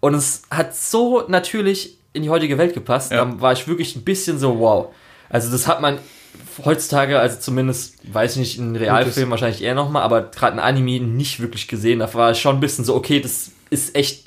[0.00, 3.24] Und es hat so natürlich in die heutige Welt gepasst, Ja.
[3.26, 4.94] da war ich wirklich ein bisschen so, wow.
[5.28, 5.98] Also das hat man
[6.64, 11.00] heutzutage, also zumindest, weiß ich nicht, in Realfilmen wahrscheinlich eher nochmal, aber gerade in Anime
[11.00, 11.98] nicht wirklich gesehen.
[11.98, 14.26] Da war ich schon ein bisschen so, okay, das ist echt,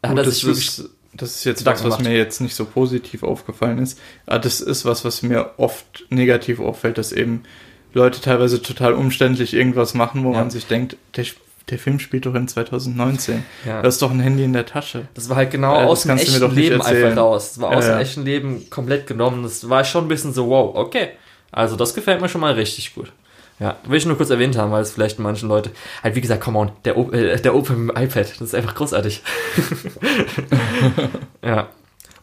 [0.00, 0.82] da hat er sich wirklich
[1.14, 3.98] das ist jetzt Gedanken was, mir jetzt nicht so positiv aufgefallen ist.
[4.26, 7.42] Aber das ist was, was mir oft negativ auffällt, dass eben
[7.94, 10.38] Leute teilweise total umständlich irgendwas machen, wo Ja.
[10.38, 11.26] man sich denkt, der,
[11.68, 13.44] der Film spielt doch in 2019.
[13.66, 13.82] Ja.
[13.82, 15.08] Da ist doch ein Handy in der Tasche.
[15.14, 17.50] Das war halt genau Äh, das aus dem echten Leben einfach raus.
[17.50, 18.00] Das war Ja, aus dem ja.
[18.00, 19.42] echten Leben komplett genommen.
[19.42, 21.10] Das war schon ein bisschen so, wow, okay.
[21.50, 23.12] Also das gefällt mir schon mal richtig gut.
[23.62, 25.70] Ja, will ich nur kurz erwähnt haben, weil es vielleicht manchen Leute,
[26.02, 29.22] halt wie gesagt, come on, der, O- äh, der Open iPad, das ist einfach großartig.
[31.44, 31.68] ja.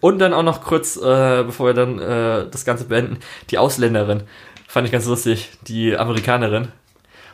[0.02, 3.20] Und dann auch noch kurz, äh, bevor wir dann äh, das Ganze beenden,
[3.52, 4.24] die Ausländerin.
[4.68, 6.70] Fand ich ganz lustig, die Amerikanerin.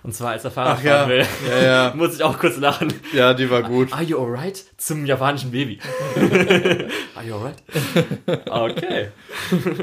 [0.06, 1.26] Und zwar als er Fahrrad Ach ja, fahren will.
[1.49, 2.93] ja, ja, Muss ich auch kurz lachen.
[3.14, 3.91] ja, die war gut.
[3.91, 4.64] Are you alright?
[4.78, 5.80] Zum japanischen Baby.
[7.16, 7.56] Are you alright?
[8.49, 9.08] Okay.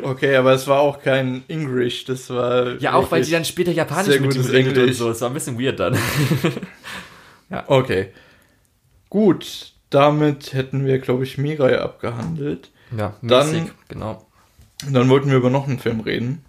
[0.02, 2.76] Okay, aber es war auch kein English, das war.
[2.78, 5.10] Ja, auch weil die dann später japanisch mit ihm redet und so.
[5.10, 5.98] Es war ein bisschen weird dann.
[7.66, 8.08] Okay.
[9.10, 12.70] Gut, damit hätten wir, glaube ich, Mirai abgehandelt.
[12.96, 14.26] Ja, Dann- mäßig, genau.
[14.86, 16.44] Und dann wollten wir über noch einen Film reden,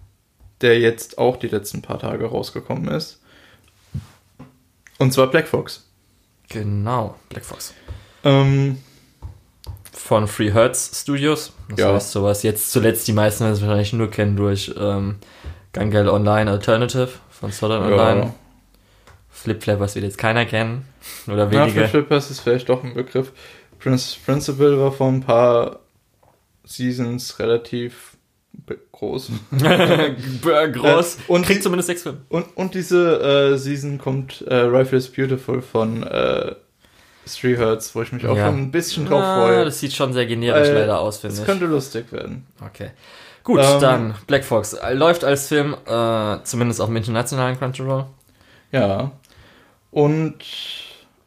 [0.62, 3.20] der jetzt auch die letzten paar Tage rausgekommen ist.
[4.98, 5.88] Und zwar Black Fox.
[6.48, 7.74] Genau, Black Fox.
[8.22, 8.78] Ähm,
[9.92, 11.52] Von Free Hertz Studios.
[11.70, 11.94] Das Ja.
[11.94, 12.42] heißt sowas.
[12.42, 15.16] Jetzt zuletzt die meisten werden es wahrscheinlich nur kennen durch ähm,
[15.72, 18.20] Gangel Online Alternative von Southern Online.
[18.26, 18.34] ja.
[19.30, 20.86] Flip Flappers wird jetzt keiner kennen.
[21.26, 21.80] Oder Ja, wenige.
[21.82, 23.32] für Flippers ist vielleicht doch ein Begriff.
[23.78, 25.80] Prince, Principal war vor ein paar
[26.64, 28.16] Seasons relativ
[28.92, 29.30] groß.
[30.72, 31.14] Groß.
[31.16, 32.18] Äh, und Kriegt zumindest sechs Filme.
[32.28, 36.54] Und, und diese äh, Season kommt äh, Rifle is Beautiful von äh,
[37.26, 38.46] Three Hertz, wo ich mich auch Ja.
[38.46, 39.64] schon ein bisschen drauf Ah, freue.
[39.64, 41.46] das sieht schon sehr generisch Äh, leider aus, finde Das ich.
[41.46, 42.46] könnte lustig werden.
[42.64, 42.90] Okay.
[43.42, 44.74] Gut, Ähm, dann Black Fox.
[44.74, 48.06] Äh, Läuft als Film, äh, zumindest auf dem internationalen Crunchyroll.
[48.72, 49.12] Ja.
[49.90, 50.34] Und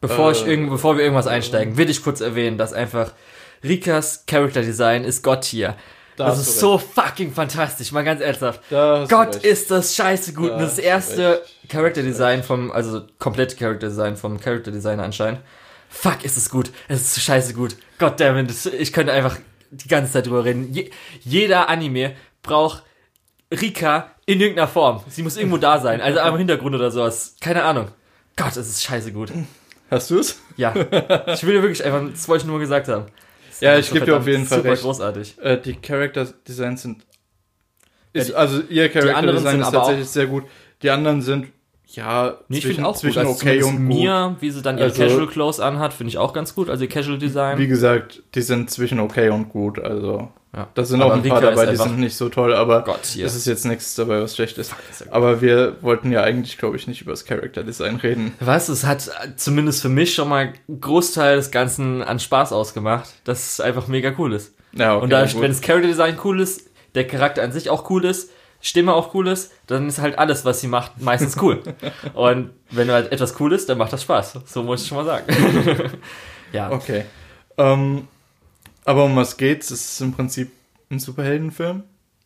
[0.00, 3.12] Bevor, Äh, ich irgend, bevor wir irgendwas einsteigen, will ich kurz erwähnen, dass einfach
[3.64, 5.74] Rikas Character Design ist Gott hier.
[6.18, 8.60] Da das ist so fucking fantastisch, mal ganz ernsthaft.
[8.70, 10.50] Gott ist das scheiße gut.
[10.50, 11.42] Da Und das erste.
[11.68, 15.40] Character Design vom, also komplette Character Design vom Character Designer anscheinend.
[15.88, 16.72] Fuck, ist es gut.
[16.88, 17.76] Es ist so scheiße gut.
[17.98, 19.38] Gott damn it, ich könnte einfach
[19.70, 20.72] die ganze Zeit drüber reden.
[20.72, 20.90] Je,
[21.20, 22.82] jeder Anime braucht
[23.52, 25.02] Rika in irgendeiner Form.
[25.08, 26.00] Sie muss irgendwo da sein.
[26.00, 27.36] Also am Hintergrund oder sowas.
[27.40, 27.88] Keine Ahnung.
[28.36, 29.32] Gott, es ist scheiße gut.
[29.90, 30.40] Hast du es?
[30.56, 30.74] Ja.
[30.74, 33.06] Ich will dir wirklich einfach, das wollte ich nur gesagt haben.
[33.58, 34.82] Ist Ja, einfach ich so geb dir auf jeden Fall super recht.
[34.82, 35.34] großartig.
[35.42, 37.04] Äh, die Character Designs sind.
[38.12, 40.44] Ist, Ja, die- also ihr Character Design ist tatsächlich sehr gut.
[40.82, 41.48] Die anderen sind
[41.86, 43.28] ja Nee, ich zwischen, finde auch zwischen gut.
[43.28, 43.80] Also okay und gut.
[43.96, 46.70] Mia, wie sie dann ihre Also- Casual Clothes anhat, finde ich auch ganz gut.
[46.70, 47.58] Also ihr Casual Design.
[47.58, 49.80] Wie gesagt, die sind zwischen okay und gut.
[49.80, 50.68] Also Ja.
[50.74, 53.26] Da sind aber auch ein paar dabei, die sind nicht so toll, aber Gott, ja.
[53.26, 54.74] es ist jetzt nichts dabei, was schlecht ist.
[55.10, 58.34] Aber wir wollten ja eigentlich, glaube ich, nicht über das Character Design reden.
[58.40, 58.70] Was?
[58.70, 63.52] Es hat zumindest für mich schon mal einen Großteil des Ganzen an Spaß ausgemacht, dass
[63.52, 64.54] es einfach mega cool ist.
[64.72, 66.62] Ja, okay, Und da, wenn das Character Design cool ist,
[66.94, 68.30] der Charakter an sich auch cool ist,
[68.60, 71.62] Stimme auch cool ist, dann ist halt alles, was sie macht, meistens cool.
[72.14, 74.40] Und wenn halt etwas cool ist, dann macht das Spaß.
[74.46, 75.26] So muss ich schon mal sagen.
[76.52, 76.70] ja.
[76.72, 77.04] Okay.
[77.56, 78.08] Ähm,
[78.88, 79.70] aber um was geht's?
[79.70, 80.50] Es ist im Prinzip
[80.90, 81.82] ein Superheldenfilm.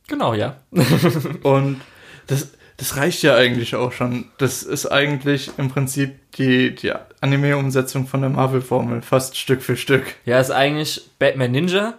[0.07, 0.59] Genau, ja.
[1.43, 1.81] Und
[2.29, 4.27] das, das reicht ja eigentlich auch schon.
[4.39, 10.05] Das ist eigentlich im Prinzip die, die Anime-Umsetzung von der Marvel-Formel, fast Stück für Stück.
[10.25, 11.95] Ja, ist eigentlich Batman Ninja.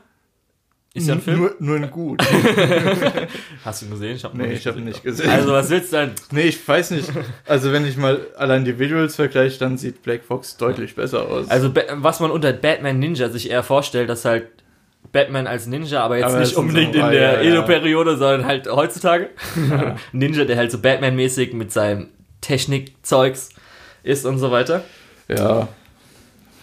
[0.96, 1.40] Ist ja ein Film?
[1.40, 2.24] Nur, nur ein Gut.
[3.66, 4.16] Hast du ihn gesehen?
[4.16, 5.28] Ich hab nee, ich habe ihn nicht gesehen.
[5.28, 6.12] Also was willst du denn?
[6.32, 7.10] Nee, ich weiß nicht.
[7.48, 11.50] Also wenn ich mal allein die Visuals vergleiche, dann sieht Black Fox deutlich besser aus.
[11.50, 14.50] Also was man unter Batman Ninja sich eher vorstellt, dass halt
[15.12, 18.18] Batman als Ninja, aber jetzt aber nicht unbedingt in der ja, Edo-Periode, ja.
[18.18, 19.30] sondern halt heutzutage.
[19.70, 19.96] Ja.
[20.12, 22.10] Ninja, der halt so Batman-mäßig mit seinem
[22.42, 23.50] Technikzeugs
[24.04, 24.84] ist und so weiter.
[25.28, 25.68] Ja.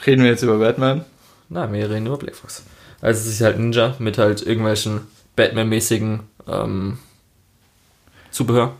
[0.06, 1.04] Reden wir jetzt über Batman?
[1.48, 2.64] Nein, wir reden über Black Fox.
[3.00, 6.98] Also es ist halt Ninja mit halt irgendwelchen Batman-mäßigen ähm,
[8.30, 8.74] Zubehör.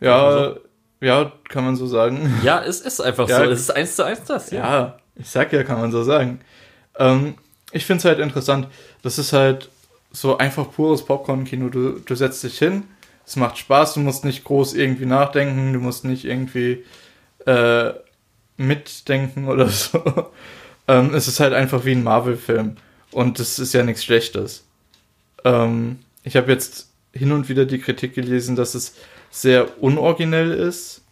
[0.00, 0.60] Ja, so.
[1.00, 2.40] ja, kann man so sagen.
[2.42, 3.50] Ja, es ist einfach ja, so.
[3.50, 4.50] Es ist eins zu eins das.
[4.50, 4.58] Ja.
[4.58, 6.40] ja, ich sag ja, kann man so sagen.
[6.98, 7.34] Ähm,
[7.72, 8.68] ich finde es halt interessant.
[9.02, 9.68] Das ist halt
[10.10, 11.68] so einfach pures Popcorn-Kino.
[11.68, 12.84] Du, du setzt dich hin,
[13.26, 16.84] es macht Spaß, du musst nicht groß irgendwie nachdenken, du musst nicht irgendwie
[17.46, 17.90] äh,
[18.56, 20.02] mitdenken oder so.
[20.88, 22.76] ähm, es ist halt einfach wie ein Marvel-Film.
[23.12, 24.64] Und das ist ja nichts Schlechtes.
[25.44, 28.94] Ähm, ich habe jetzt hin und wieder die Kritik gelesen, dass es
[29.30, 31.02] sehr unoriginell ist,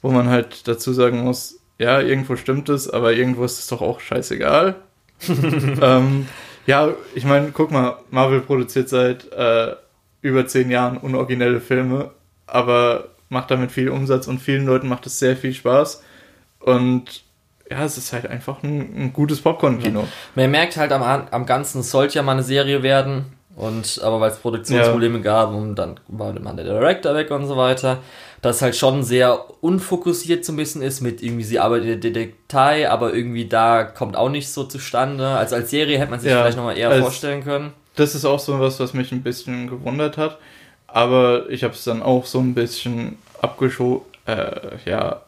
[0.00, 3.82] wo man halt dazu sagen muss, ja, irgendwo stimmt es, aber irgendwo ist es doch
[3.82, 4.76] auch scheißegal.
[5.28, 6.28] ähm,
[6.66, 9.74] ja, ich meine, guck mal, Marvel produziert seit äh,
[10.20, 12.10] über zehn Jahren unoriginelle Filme,
[12.46, 16.02] aber macht damit viel Umsatz und vielen Leuten macht es sehr viel Spaß.
[16.60, 17.24] Und
[17.72, 20.00] ja, es ist halt einfach ein, ein gutes Popcorn-Kino.
[20.00, 20.08] Ja.
[20.34, 23.24] Man merkt halt am, am Ganzen, es sollte ja mal eine Serie werden.
[23.54, 25.24] Und aber weil es Produktionsprobleme ja.
[25.24, 27.98] gab und dann war man der Director weg und so weiter,
[28.40, 32.24] das halt schon sehr unfokussiert so ein bisschen ist mit irgendwie sie arbeitet in der
[32.24, 35.28] Detail, aber irgendwie da kommt auch nicht so zustande.
[35.28, 37.74] Also als Serie hätte man sich ja, vielleicht nochmal eher als, vorstellen können.
[37.94, 40.38] Das ist auch so was, was mich ein bisschen gewundert hat.
[40.86, 45.22] Aber ich habe es dann auch so ein bisschen abgeschoben, äh, ja,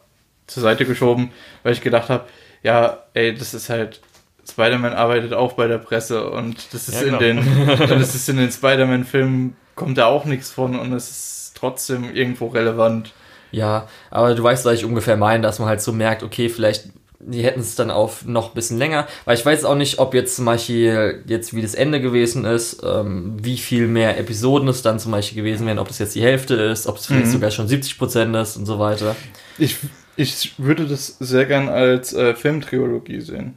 [0.47, 1.31] zur Seite geschoben,
[1.63, 2.25] weil ich gedacht habe,
[2.63, 4.01] ja, ey, das ist halt
[4.47, 8.37] Spider-Man arbeitet auch bei der Presse und das ist ja, in den das ist in
[8.37, 13.13] den Spider-Man-Filmen kommt da auch nichts von und es ist trotzdem irgendwo relevant.
[13.51, 16.89] Ja, aber du weißt, was ich ungefähr meine, dass man halt so merkt, okay, vielleicht
[17.27, 20.13] die hätten es dann auf noch ein bisschen länger, weil ich weiß auch nicht, ob
[20.13, 24.81] jetzt zum Beispiel jetzt wie das Ende gewesen ist, ähm, wie viel mehr Episoden es
[24.81, 27.31] dann zum Beispiel gewesen wären, ob das jetzt die Hälfte ist, ob es vielleicht mhm.
[27.31, 29.15] sogar schon 70 Prozent ist und so weiter.
[29.57, 29.77] Ich,
[30.15, 33.55] ich würde das sehr gern als äh, Filmtrilogie sehen.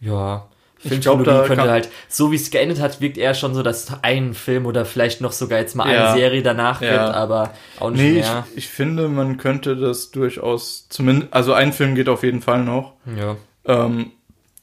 [0.00, 0.46] Ja.
[0.82, 4.32] Glaube, da könnte halt, so wie es geendet hat, wirkt eher schon so, dass ein
[4.32, 6.90] Film oder vielleicht noch sogar jetzt mal ja, eine Serie danach ja.
[6.90, 8.46] gibt, aber auch nicht nee, mehr.
[8.52, 12.64] Ich, ich finde, man könnte das durchaus, zumindest, also ein Film geht auf jeden Fall
[12.64, 12.94] noch.
[13.14, 13.36] Ja.
[13.66, 14.12] Ähm,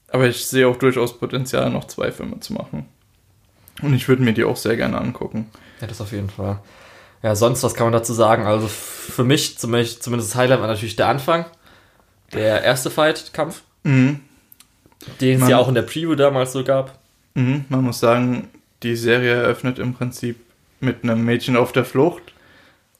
[0.09, 2.87] aber ich sehe auch durchaus Potenzial, noch zwei Filme zu machen.
[3.83, 5.51] Und ich würde mir die auch sehr gerne angucken.
[5.81, 6.59] Ja, das auf jeden Fall.
[7.23, 8.45] Ja, sonst, was kann man dazu sagen?
[8.45, 11.45] Also für mich, zumindest das Highlight war natürlich der Anfang.
[12.33, 13.61] Der erste Fight-Kampf.
[13.83, 14.21] Mhm
[15.21, 16.97] den es ja auch in der Preview damals so gab.
[17.35, 18.49] Mhm, man muss sagen,
[18.83, 20.37] die Serie eröffnet im Prinzip
[20.79, 22.23] mit einem Mädchen auf der Flucht.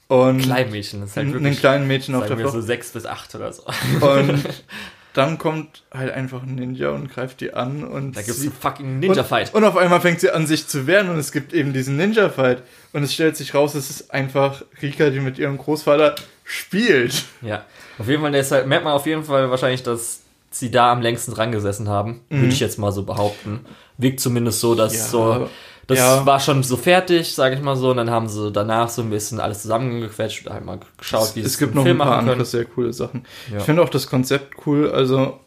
[0.07, 1.55] Und Klein Mädchen, das ist halt wirklich.
[1.55, 2.53] Ein kleinen Mädchen auf der Flucht.
[2.53, 3.63] so sechs bis acht oder so.
[3.99, 4.43] Und
[5.18, 8.15] dann kommt halt einfach ein Ninja und greift die an und.
[8.15, 9.53] Da gibt es einen fucking Ninja-Fight.
[9.53, 11.97] Und, und, auf einmal fängt sie an, sich zu wehren und es gibt eben diesen
[11.97, 12.61] Ninja-Fight.
[12.93, 17.26] Und es stellt sich raus, es ist einfach Rika, die mit ihrem Großvater spielt.
[17.41, 17.65] Ja.
[17.97, 21.34] Auf jeden Fall, deshalb merkt man auf jeden Fall wahrscheinlich, dass sie da am längsten
[21.34, 22.41] dran gesessen haben, mhm.
[22.41, 23.65] würde ich jetzt mal so behaupten.
[23.97, 25.49] Wirkt zumindest so, dass ja, so,
[25.88, 26.26] das ja.
[26.26, 29.10] war schon so fertig, sage ich mal so, und dann haben sie danach so ein
[29.10, 32.18] bisschen alles zusammengequetscht und halt mal geschaut, wie es, es gibt noch Film ein paar
[32.18, 33.26] andere sehr coole Sachen.
[33.50, 33.60] Ja.
[33.60, 35.40] Ich finde auch das Konzept cool, also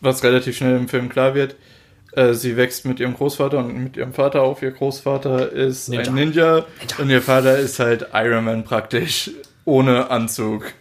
[0.00, 1.56] was relativ schnell im Film klar wird.
[2.12, 4.62] Äh, sie wächst mit ihrem Großvater und mit ihrem Vater auf.
[4.62, 6.06] Ihr Großvater ist Ninja.
[6.06, 6.64] ein Ninja, Ninja
[6.98, 9.30] und ihr Vater ist halt Iron Man praktisch,
[9.66, 10.72] ohne Anzug,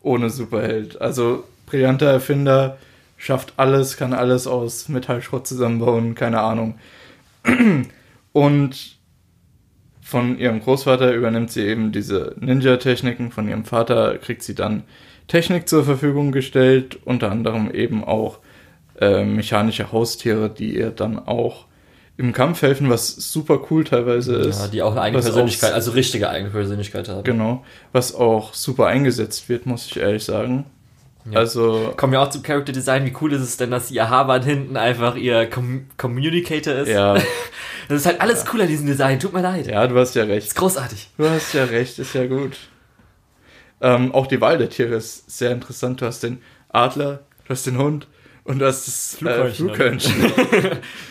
[0.00, 1.00] ohne Superheld.
[1.00, 2.78] Also brillanter Erfinder,
[3.16, 6.78] schafft alles, kann alles aus Metallschrott zusammenbauen, keine Ahnung.
[8.38, 8.96] Und
[10.00, 14.84] von ihrem Großvater übernimmt sie eben diese Ninja-Techniken, von ihrem Vater kriegt sie dann
[15.26, 18.38] Technik zur Verfügung gestellt, unter anderem eben auch
[19.00, 21.66] äh, mechanische Haustiere, die ihr dann auch
[22.16, 24.60] im Kampf helfen, was super cool teilweise ist.
[24.60, 27.24] Ja, die auch eine eigene Persönlichkeit, auch- also richtige eigene Persönlichkeit haben.
[27.24, 27.64] Genau.
[27.92, 30.64] Was auch super eingesetzt wird, muss ich ehrlich sagen.
[31.30, 31.38] Ja.
[31.40, 33.04] Also, Kommen wir auch zum Character Design.
[33.04, 36.88] Wie cool ist es denn, dass ihr Haarband hinten einfach ihr Com Communicator ist?
[36.88, 37.14] ja,
[37.88, 39.18] Das ist halt alles cool an diesem Design.
[39.18, 39.66] Tut mir leid.
[39.66, 40.48] ja, du hast ja recht.
[40.48, 41.10] ist großartig.
[41.16, 42.56] Du hast ja recht, ist ja gut.
[43.80, 46.00] Ähm, auch die Wahl der Tiere ist sehr interessant.
[46.00, 48.06] Du hast den Adler, du hast den Hund
[48.48, 49.68] und du hast das Flughörnchen.
[49.68, 50.32] Äh, Flughörnchen.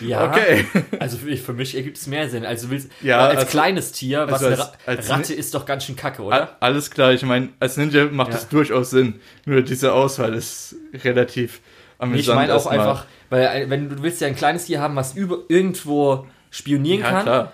[0.00, 0.28] Ja.
[0.30, 0.66] Okay.
[1.00, 2.44] Also für, für mich ergibt es mehr Sinn.
[2.44, 5.84] Also willst Ja, als, also- kleines Tier, was also als- als Ratte ist doch ganz
[5.84, 6.56] schön kacke, oder?
[6.60, 8.34] Alles klar, ich meine, als Ninja macht Ja.
[8.34, 9.20] das durchaus Sinn.
[9.46, 11.60] Nur diese Auswahl ist relativ
[11.98, 12.20] amüsant.
[12.20, 12.78] Ich meine auch erstmal.
[12.78, 17.00] einfach, weil äh, wenn du willst ja ein kleines Tier haben, was über, irgendwo spionieren
[17.00, 17.52] Ja, kann klar.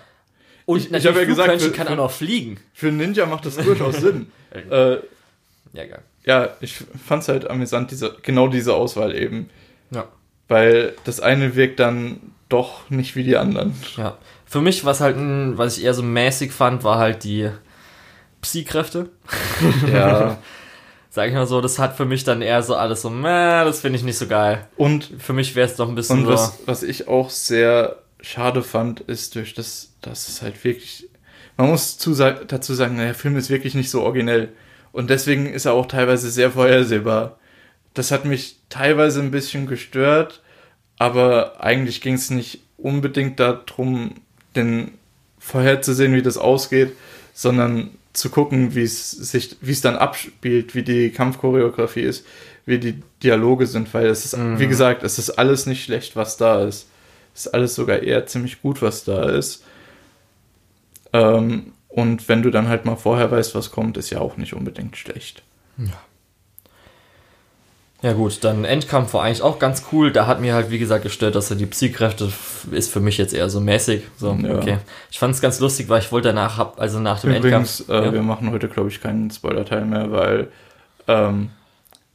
[0.65, 2.57] und Ich- ich natürlich hab ja gesagt, für- kann auch noch fliegen.
[2.73, 4.31] Für einen Ninja macht das durchaus Sinn.
[4.71, 4.99] Äh,
[5.73, 5.99] Ja, geil.
[6.25, 9.49] ja, ich fand's halt amüsant, diese, genau diese Auswahl eben.
[9.91, 10.07] Ja.
[10.47, 12.19] Weil das eine wirkt dann
[12.49, 13.73] doch nicht wie die anderen.
[13.97, 14.17] Ja.
[14.45, 15.17] Für mich, was halt,
[15.57, 17.49] was ich eher so mäßig fand, war halt die
[18.41, 19.09] Psi-Kräfte.
[19.91, 20.37] Ja.
[21.09, 23.79] Sag ich mal so, das hat für mich dann eher so alles so, meh, das
[23.79, 24.67] finde ich nicht so geil.
[24.75, 26.33] Und, Für mich wäre es doch ein bisschen und so.
[26.33, 31.07] was, was ich auch sehr schade fand, ist durch das, dass es halt wirklich.
[31.55, 34.49] Man muss zu, dazu sagen, der Film ist wirklich nicht so originell.
[34.91, 37.37] Und deswegen ist er auch teilweise sehr vorhersehbar.
[37.95, 40.41] Das hat mich teilweise ein bisschen gestört,
[40.99, 44.15] aber eigentlich ging es nicht unbedingt darum,
[44.55, 44.91] den
[45.39, 46.91] vorherzusehen, wie das ausgeht,
[47.33, 52.25] sondern zu gucken, wie es sich, wie es dann abspielt, wie die Kampfchoreografie ist,
[52.65, 56.37] wie die Dialoge sind, weil es ist, wie gesagt, es ist alles nicht schlecht, was
[56.37, 56.87] da ist.
[57.33, 59.63] Es ist alles sogar eher ziemlich gut, was da ist.
[61.13, 64.53] Ähm, und wenn du dann halt mal vorher weißt, was kommt, ist ja auch nicht
[64.53, 65.43] unbedingt schlecht.
[65.77, 66.01] Ja
[68.13, 70.11] gut, dann Endkampf war eigentlich auch ganz cool.
[70.11, 72.29] Da hat mir halt, wie gesagt, gestört, dass er die Psykräfte
[72.71, 74.03] ist für mich jetzt eher so mäßig.
[74.17, 74.57] So, Ja.
[74.59, 74.77] okay.
[75.09, 78.03] Ich fand es ganz lustig, weil ich wollte danach, hab- also nach dem Übrigens, Endkampf.
[78.03, 78.13] äh, ja.
[78.13, 80.49] wir machen heute, glaube ich, keinen Spoiler-Teil mehr, weil
[81.07, 81.49] ähm,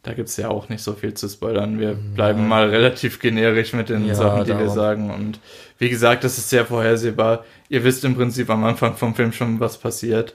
[0.03, 1.79] da gibt es ja auch nicht so viel zu spoilern.
[1.81, 4.75] Wir bleiben mal relativ generisch mit den Ja, Sachen, die wir darum.
[4.75, 5.11] sagen.
[5.11, 5.41] Und
[5.79, 7.45] wie gesagt, das ist sehr vorhersehbar.
[7.69, 10.35] Ihr wisst im Prinzip am Anfang vom Film schon, was passiert.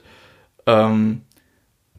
[0.66, 1.22] Ähm,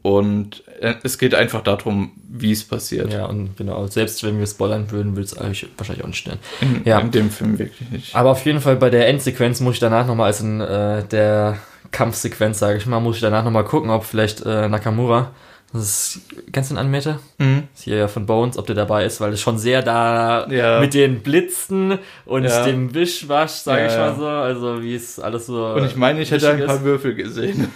[0.02, 3.12] und äh, es geht einfach darum, wie es passiert.
[3.12, 6.38] ja, und genau, selbst wenn wir spoilern würden, würde es euch wahrscheinlich auch nicht stören.
[6.60, 6.98] In, Ja.
[7.00, 8.14] in dem Film wirklich nicht.
[8.14, 11.58] Aber auf jeden Fall bei der Endsequenz muss ich danach nochmal, also in äh, der
[11.90, 15.30] Kampfsequenz, sage ich mal, muss ich danach nochmal gucken, ob vielleicht äh, Nakamura,
[15.72, 16.20] das ist,
[16.52, 17.18] kennst du den Animator?
[17.38, 17.64] Mhm.
[17.74, 20.80] ist hier ja von Bones, ob der dabei ist, weil es schon sehr da Ja.
[20.80, 22.64] mit den Blitzen und Ja.
[22.64, 25.66] dem Wischwasch, sage Ja, ich mal so, also wie es alles so.
[25.74, 26.84] Und ich meine, ich hätte ein paar ist.
[26.84, 27.70] Würfel gesehen.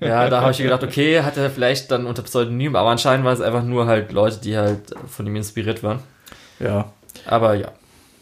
[0.00, 3.32] Ja, da habe ich gedacht, okay, hat er vielleicht dann unter Pseudonym, aber anscheinend war
[3.32, 6.00] es einfach nur halt Leute, die halt von ihm inspiriert waren.
[6.58, 6.92] Ja.
[7.26, 7.72] Aber ja,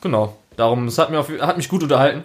[0.01, 0.37] genau.
[0.57, 2.25] Darum, es hat, mir auf, hat mich gut unterhalten.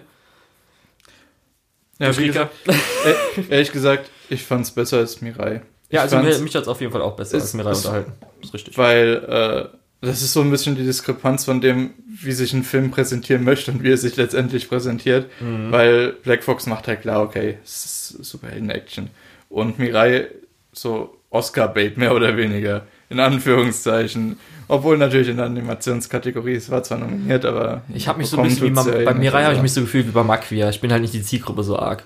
[1.98, 5.62] Ja, wie gesagt, äh, ehrlich gesagt, ich fand es besser als Mirai.
[5.90, 7.64] Ja, Ich also mir, mich hat es auf jeden Fall auch besser Es- als mir
[7.64, 8.12] rein es- unterhalten.
[8.40, 8.78] Das ist richtig.
[8.78, 9.76] weil äh,
[10.06, 13.70] das ist so ein bisschen die Diskrepanz von dem, wie sich ein Film präsentieren möchte
[13.70, 15.30] und wie er sich letztendlich präsentiert.
[15.40, 15.70] Mhm.
[15.72, 19.08] Weil Black Fox macht halt klar, okay, es ist Superhelden-Action.
[19.48, 20.28] Und Mirai
[20.72, 24.38] so Oscar-Bait mehr oder weniger, in Anführungszeichen.
[24.66, 27.82] Obwohl natürlich in der Animationskategorie, es war zwar nominiert, aber...
[27.92, 29.54] Ich habe mich so ein bisschen wie tut's Ma- ja eh bei nicht, Mirai habe
[29.54, 30.70] ich mich so gefühlt wie bei Maquia.
[30.70, 32.04] Ich bin halt nicht die Zielgruppe so arg.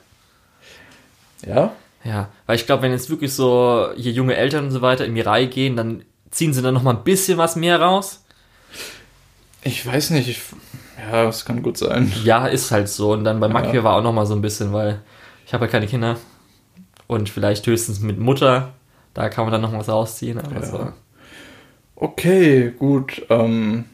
[1.47, 1.73] Ja?
[2.05, 5.13] Ja, weil ich glaube, wenn jetzt wirklich so hier junge Eltern und so weiter in
[5.13, 8.25] Mirai gehen, dann ziehen sie dann noch mal ein bisschen was mehr raus.
[9.63, 10.41] Ich weiß nicht, ich...
[11.11, 12.13] Ja, das kann gut sein.
[12.25, 13.13] Ja, ist halt so.
[13.13, 13.53] Und dann bei Ja.
[13.53, 15.01] Maquia war auch noch mal so ein bisschen, weil
[15.47, 16.17] ich habe ja keine Kinder.
[17.09, 18.75] Und vielleicht höchstens mit Mutter.
[19.15, 20.39] Da kann man dann noch was rausziehen.
[20.55, 20.63] Ja.
[20.65, 20.93] so
[21.97, 23.27] Okay, gut.
[23.29, 23.87] Ähm,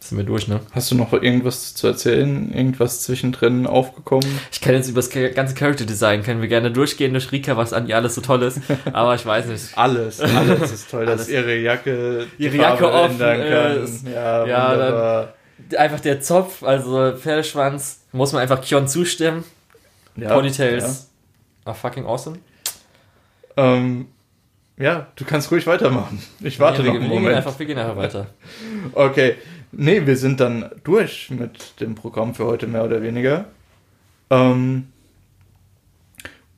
[0.00, 0.60] sind wir durch, ne?
[0.72, 2.52] hast du noch irgendwas zu erzählen?
[2.52, 4.26] Irgendwas zwischendrin aufgekommen?
[4.50, 7.72] Ich kann jetzt über das ganze Character Design, können wir gerne durchgehen durch Rika, was
[7.72, 8.60] an ihr alles so toll ist.
[8.92, 9.76] Aber ich weiß nicht.
[9.76, 11.20] Alles, alles ist toll, Alles.
[11.22, 13.40] dass ihre Jacke Ihre Jacke offen kann.
[13.84, 14.06] ist.
[14.08, 15.34] Ja, Ja, wunderbar.
[15.76, 19.44] Einfach der Zopf, also Pferdeschwanz, muss man einfach Kion zustimmen.
[20.16, 21.08] Ja, Ponytails
[21.64, 22.38] are fucking awesome.
[23.56, 23.76] Ja.
[23.76, 24.06] Ähm,
[24.78, 26.22] ja, du kannst ruhig weitermachen.
[26.40, 28.26] Ich warte noch wir, einen wir, gehen einfach, wir gehen einfach weiter.
[28.94, 29.36] Okay.
[29.70, 33.46] Nee, wir sind dann durch mit dem Programm für heute mehr oder weniger.
[34.28, 34.88] Ähm,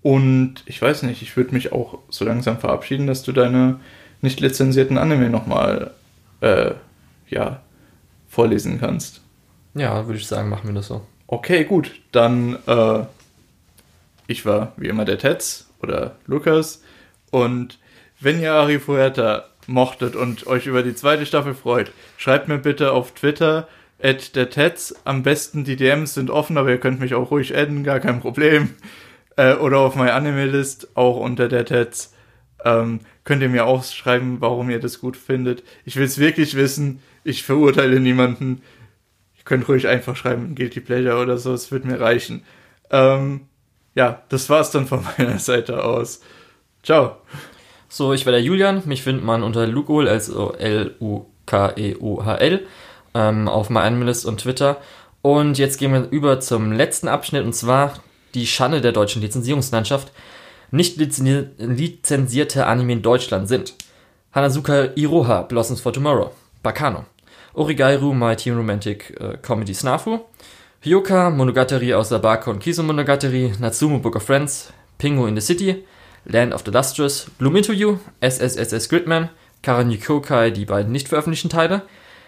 [0.03, 3.81] und ich weiß nicht, ich würde mich auch so langsam verabschieden, dass du deine
[4.21, 5.93] nicht lizenzierten Anime nochmal
[6.41, 6.73] äh,
[7.29, 7.63] ja,
[8.29, 9.21] vorlesen kannst.
[9.75, 11.07] Ja, würde ich sagen, machen wir das so.
[11.27, 11.93] Okay, gut.
[12.13, 13.05] Dann, äh,
[14.27, 16.83] ich war wie immer der Tetz oder Lukas.
[17.35, 17.81] Und
[18.21, 22.93] wenn ihr Ari Fuerta mochtet und euch über die zweite Staffel freut, schreibt mir bitte
[22.93, 23.67] auf Twitter
[24.01, 24.95] at der Tets.
[25.05, 28.21] Am besten die DMs sind offen, aber ihr könnt mich auch ruhig adden, gar kein
[28.21, 28.71] Problem.
[29.37, 32.15] Äh, oder auf meine Anime-List, auch unter der Tets.
[32.65, 35.65] Ähm, könnt ihr mir auch schreiben, warum ihr das gut findet.
[35.85, 37.03] Ich will es wirklich wissen.
[37.25, 38.63] Ich verurteile niemanden.
[39.37, 42.45] Ihr könnt ruhig einfach schreiben, Guilty Pleasure oder so, es wird mir reichen.
[42.93, 43.41] Ähm,
[43.97, 46.21] ja, das war's dann von meiner Seite aus.
[46.85, 47.17] Ciao.
[47.89, 48.83] So, ich war der Julian.
[48.85, 51.07] Mich findet man unter Lukol, also L-U-K-E-U-H-L,
[53.15, 54.77] ähm, auf MyAnimalist und Twitter.
[55.23, 57.95] Und jetzt gehen wir über zum letzten Abschnitt und zwar
[58.35, 60.13] die Schande der deutschen Lizenzierungslandschaft.
[60.71, 63.75] Nicht lizenzierte Anime in Deutschland sind
[64.35, 66.33] Hanazuka Iroha, Blossoms for Tomorrow,
[66.63, 67.07] Bakano,
[67.55, 70.19] Origairu, My Teen Romantic äh, Comedy Snafu,
[70.83, 75.85] Hyoka, Monogatari aus Sabako und Kiso Monogatari, Natsumu Book of Friends, Pingu in the City,
[76.25, 79.29] Land of the Lustrous, Bloom You, SSSS Gridman,
[79.63, 81.83] Karan Kokai, die beiden nicht veröffentlichten Teile,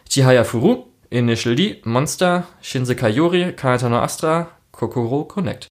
[0.08, 5.68] Chihaya Furu, Initial D, Monster, Shinsekai Yori, Kanata no Astra, Kokoro Connect.